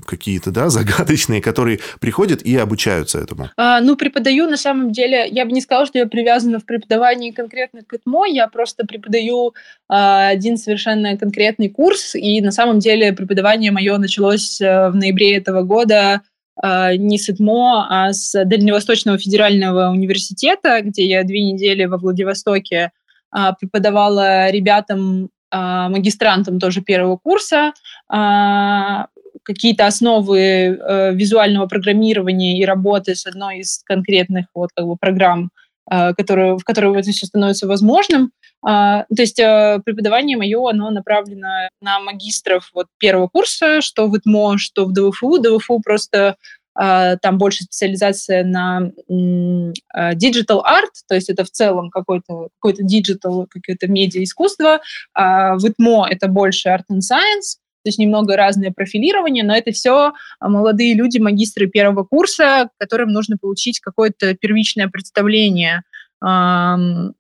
какие-то, 0.07 0.51
да, 0.51 0.69
загадочные, 0.71 1.41
которые 1.41 1.81
приходят 2.01 2.43
и 2.43 2.57
обучаются 2.57 3.19
этому? 3.19 3.51
А, 3.57 3.81
ну, 3.81 3.97
преподаю, 3.97 4.49
на 4.49 4.57
самом 4.57 4.93
деле, 4.93 5.27
я 5.31 5.45
бы 5.45 5.53
не 5.53 5.61
сказала, 5.61 5.87
что 5.87 5.99
я 5.99 6.07
привязана 6.07 6.59
в 6.59 6.67
преподавании 6.67 7.31
конкретно 7.31 7.83
к 7.83 7.93
ИТМО, 7.93 8.27
я 8.27 8.49
просто 8.49 8.87
преподаю 8.87 9.55
а, 9.89 10.29
один 10.29 10.57
совершенно 10.57 11.17
конкретный 11.17 11.69
курс, 11.69 12.15
и 12.15 12.41
на 12.41 12.53
самом 12.53 12.79
деле 12.79 13.13
преподавание 13.13 13.71
мое 13.71 13.99
началось 13.99 14.61
а, 14.61 14.91
в 14.91 14.97
ноябре 14.97 15.37
этого 15.37 15.63
года 15.63 16.23
а, 16.57 16.97
не 16.97 17.19
с 17.19 17.29
ИТМО, 17.29 17.87
а 17.89 18.13
с 18.13 18.33
Дальневосточного 18.45 19.19
федерального 19.19 19.91
университета, 19.91 20.81
где 20.83 21.07
я 21.07 21.25
две 21.25 21.43
недели 21.43 21.85
во 21.85 21.99
Владивостоке 21.99 22.93
а, 23.31 23.53
преподавала 23.53 24.51
ребятам, 24.51 25.31
а, 25.51 25.89
магистрантам 25.89 26.59
тоже 26.59 26.81
первого 26.81 27.17
курса, 27.17 27.73
а, 28.09 29.07
какие-то 29.55 29.87
основы 29.87 30.39
э, 30.39 31.15
визуального 31.15 31.67
программирования 31.67 32.59
и 32.59 32.65
работы 32.65 33.15
с 33.15 33.27
одной 33.27 33.59
из 33.59 33.83
конкретных 33.85 34.47
вот 34.55 34.71
как 34.75 34.87
бы 34.87 34.97
программ, 34.97 35.51
э, 35.91 36.15
которые, 36.15 36.57
в 36.57 36.65
которой 36.65 36.99
это 36.99 37.11
все 37.11 37.27
становится 37.27 37.67
возможным. 37.67 38.31
Э, 38.65 39.05
то 39.15 39.23
есть 39.23 39.41
э, 39.41 39.81
преподавание 39.85 40.37
мое, 40.37 40.71
оно 40.71 40.91
направлено 40.91 41.69
на 41.81 42.01
магистров 42.01 42.71
вот 42.75 42.87
первого 42.99 43.29
курса, 43.29 43.81
что 43.81 44.07
в 44.07 44.17
ИТМО, 44.17 44.59
что 44.59 44.85
в 44.87 44.93
ДВФУ. 44.93 45.39
ДВФУ 45.39 45.81
просто 45.81 46.37
э, 46.81 47.17
там 47.21 47.39
больше 47.39 47.65
специализация 47.65 48.45
на 48.45 48.83
э, 49.09 50.13
digital 50.15 50.63
art, 50.63 50.95
то 51.09 51.17
есть 51.17 51.29
это 51.29 51.45
в 51.45 51.51
целом 51.51 51.91
какой-то 51.91 52.49
какой 52.61 52.75
digital, 52.85 53.47
какое-то 53.51 53.89
медиа-искусство. 53.89 54.81
А 55.15 55.57
в 55.57 55.69
ИТМО 55.69 56.07
это 56.09 56.29
больше 56.29 56.69
art 56.69 56.85
and 56.93 57.01
science, 57.01 57.59
то 57.83 57.89
есть 57.89 57.99
немного 57.99 58.37
разное 58.37 58.73
профилирование, 58.73 59.43
но 59.43 59.57
это 59.57 59.73
все 59.73 60.13
а, 60.39 60.49
молодые 60.49 60.95
люди, 60.95 61.19
магистры 61.19 61.67
первого 61.67 62.05
курса, 62.05 62.69
которым 62.79 63.11
нужно 63.11 63.37
получить 63.39 63.81
какое-то 63.81 64.35
первичное 64.35 64.89
представление 64.89 65.83
эм, 66.23 67.15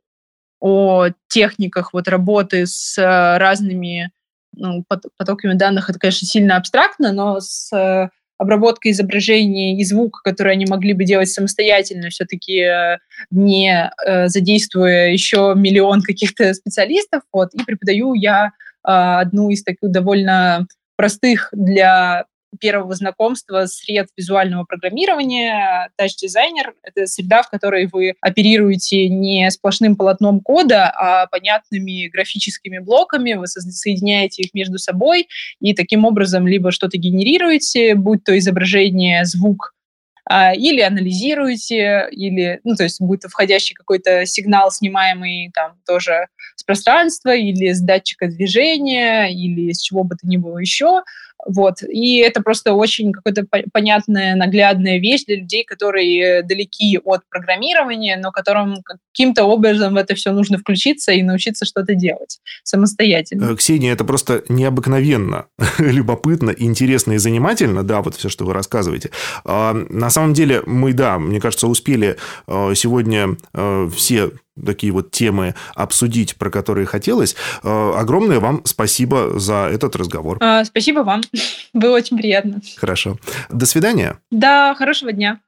о 0.60 1.08
техниках 1.28 1.94
вот 1.94 2.08
работы 2.08 2.66
с 2.66 2.98
э, 2.98 3.38
разными 3.38 4.10
ну, 4.54 4.84
потоками 5.16 5.54
данных. 5.54 5.88
Это, 5.88 5.98
конечно, 5.98 6.28
сильно 6.28 6.56
абстрактно, 6.56 7.12
но 7.12 7.40
с 7.40 7.74
э, 7.74 8.10
обработкой 8.36 8.92
изображений 8.92 9.80
и 9.80 9.84
звука, 9.84 10.20
которые 10.22 10.52
они 10.52 10.66
могли 10.66 10.92
бы 10.92 11.04
делать 11.04 11.30
самостоятельно, 11.30 12.10
все-таки 12.10 12.58
э, 12.60 12.98
не 13.30 13.90
задействуя 14.26 15.08
еще 15.08 15.54
миллион 15.56 16.02
каких-то 16.02 16.52
специалистов. 16.52 17.22
Вот, 17.32 17.54
и 17.54 17.64
преподаю 17.64 18.12
я 18.12 18.52
одну 18.82 19.50
из 19.50 19.62
таких 19.62 19.90
довольно 19.90 20.66
простых 20.96 21.48
для 21.52 22.26
первого 22.58 22.94
знакомства 22.94 23.66
сред 23.66 24.08
визуального 24.16 24.64
программирования. 24.64 25.90
Designer— 26.00 26.72
это 26.82 27.06
среда, 27.06 27.42
в 27.42 27.50
которой 27.50 27.88
вы 27.90 28.14
оперируете 28.20 29.08
не 29.08 29.50
сплошным 29.50 29.96
полотном 29.96 30.40
кода, 30.40 30.90
а 30.90 31.26
понятными 31.26 32.08
графическими 32.08 32.78
блоками, 32.78 33.34
вы 33.34 33.46
соединяете 33.46 34.42
их 34.42 34.54
между 34.54 34.78
собой 34.78 35.28
и 35.60 35.74
таким 35.74 36.04
образом 36.04 36.46
либо 36.46 36.72
что-то 36.72 36.98
генерируете, 36.98 37.94
будь 37.94 38.24
то 38.24 38.36
изображение, 38.36 39.24
звук, 39.24 39.72
а, 39.72 39.79
или 40.28 40.80
анализируете, 40.80 42.08
или, 42.10 42.60
ну, 42.64 42.74
то 42.76 42.84
есть 42.84 43.00
будет 43.00 43.24
входящий 43.24 43.74
какой-то 43.74 44.26
сигнал, 44.26 44.70
снимаемый 44.70 45.50
там 45.54 45.76
тоже 45.86 46.26
с 46.56 46.62
пространства, 46.62 47.34
или 47.34 47.72
с 47.72 47.80
датчика 47.80 48.26
движения, 48.28 49.26
или 49.32 49.72
с 49.72 49.80
чего 49.80 50.04
бы 50.04 50.16
то 50.16 50.26
ни 50.26 50.36
было 50.36 50.58
еще, 50.58 51.02
вот. 51.46 51.82
И 51.82 52.18
это 52.18 52.42
просто 52.42 52.74
очень 52.74 53.12
какая-то 53.12 53.46
понятная, 53.72 54.36
наглядная 54.36 54.98
вещь 54.98 55.24
для 55.26 55.36
людей, 55.36 55.64
которые 55.64 56.42
далеки 56.42 56.98
от 57.04 57.22
программирования, 57.28 58.16
но 58.16 58.30
которым 58.30 58.82
каким-то 58.82 59.44
образом 59.44 59.94
в 59.94 59.96
это 59.96 60.14
все 60.14 60.32
нужно 60.32 60.58
включиться 60.58 61.12
и 61.12 61.22
научиться 61.22 61.64
что-то 61.64 61.94
делать 61.94 62.40
самостоятельно. 62.62 63.52
Э, 63.52 63.56
Ксения, 63.56 63.92
это 63.92 64.04
просто 64.04 64.42
необыкновенно 64.48 65.46
любопытно, 65.78 66.50
интересно 66.50 67.12
и 67.12 67.18
занимательно, 67.18 67.82
да, 67.82 68.02
вот 68.02 68.16
все, 68.16 68.28
что 68.28 68.44
вы 68.44 68.52
рассказываете. 68.52 69.10
А, 69.44 69.74
на 69.74 70.10
самом 70.10 70.34
деле 70.34 70.62
мы, 70.66 70.92
да, 70.92 71.18
мне 71.18 71.40
кажется, 71.40 71.66
успели 71.66 72.16
э, 72.46 72.72
сегодня 72.74 73.36
э, 73.54 73.90
все 73.94 74.30
такие 74.64 74.92
вот 74.92 75.10
темы 75.10 75.54
обсудить, 75.74 76.36
про 76.36 76.50
которые 76.50 76.86
хотелось. 76.86 77.36
Э, 77.62 77.92
огромное 77.96 78.40
вам 78.40 78.62
спасибо 78.64 79.38
за 79.38 79.68
этот 79.72 79.96
разговор. 79.96 80.38
А, 80.40 80.64
спасибо 80.64 81.00
вам. 81.00 81.22
Было 81.72 81.96
очень 81.96 82.16
приятно. 82.16 82.60
Хорошо. 82.76 83.18
До 83.48 83.66
свидания. 83.66 84.18
Да, 84.30 84.74
хорошего 84.74 85.12
дня. 85.12 85.40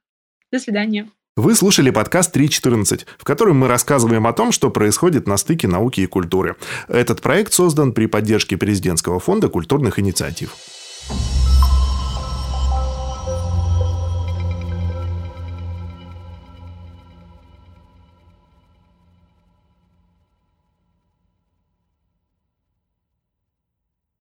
До 0.51 0.59
свидания. 0.59 1.09
Вы 1.35 1.55
слушали 1.55 1.89
подкаст 1.89 2.35
3.14, 2.35 3.05
в 3.17 3.23
котором 3.23 3.57
мы 3.57 3.67
рассказываем 3.67 4.27
о 4.27 4.33
том, 4.33 4.51
что 4.51 4.69
происходит 4.69 5.27
на 5.27 5.37
стыке 5.37 5.67
науки 5.67 6.01
и 6.01 6.05
культуры. 6.05 6.57
Этот 6.87 7.21
проект 7.21 7.53
создан 7.53 7.91
при 7.91 8.05
поддержке 8.05 8.55
Президентского 8.55 9.19
фонда 9.19 9.49
культурных 9.49 9.97
инициатив. 9.97 10.55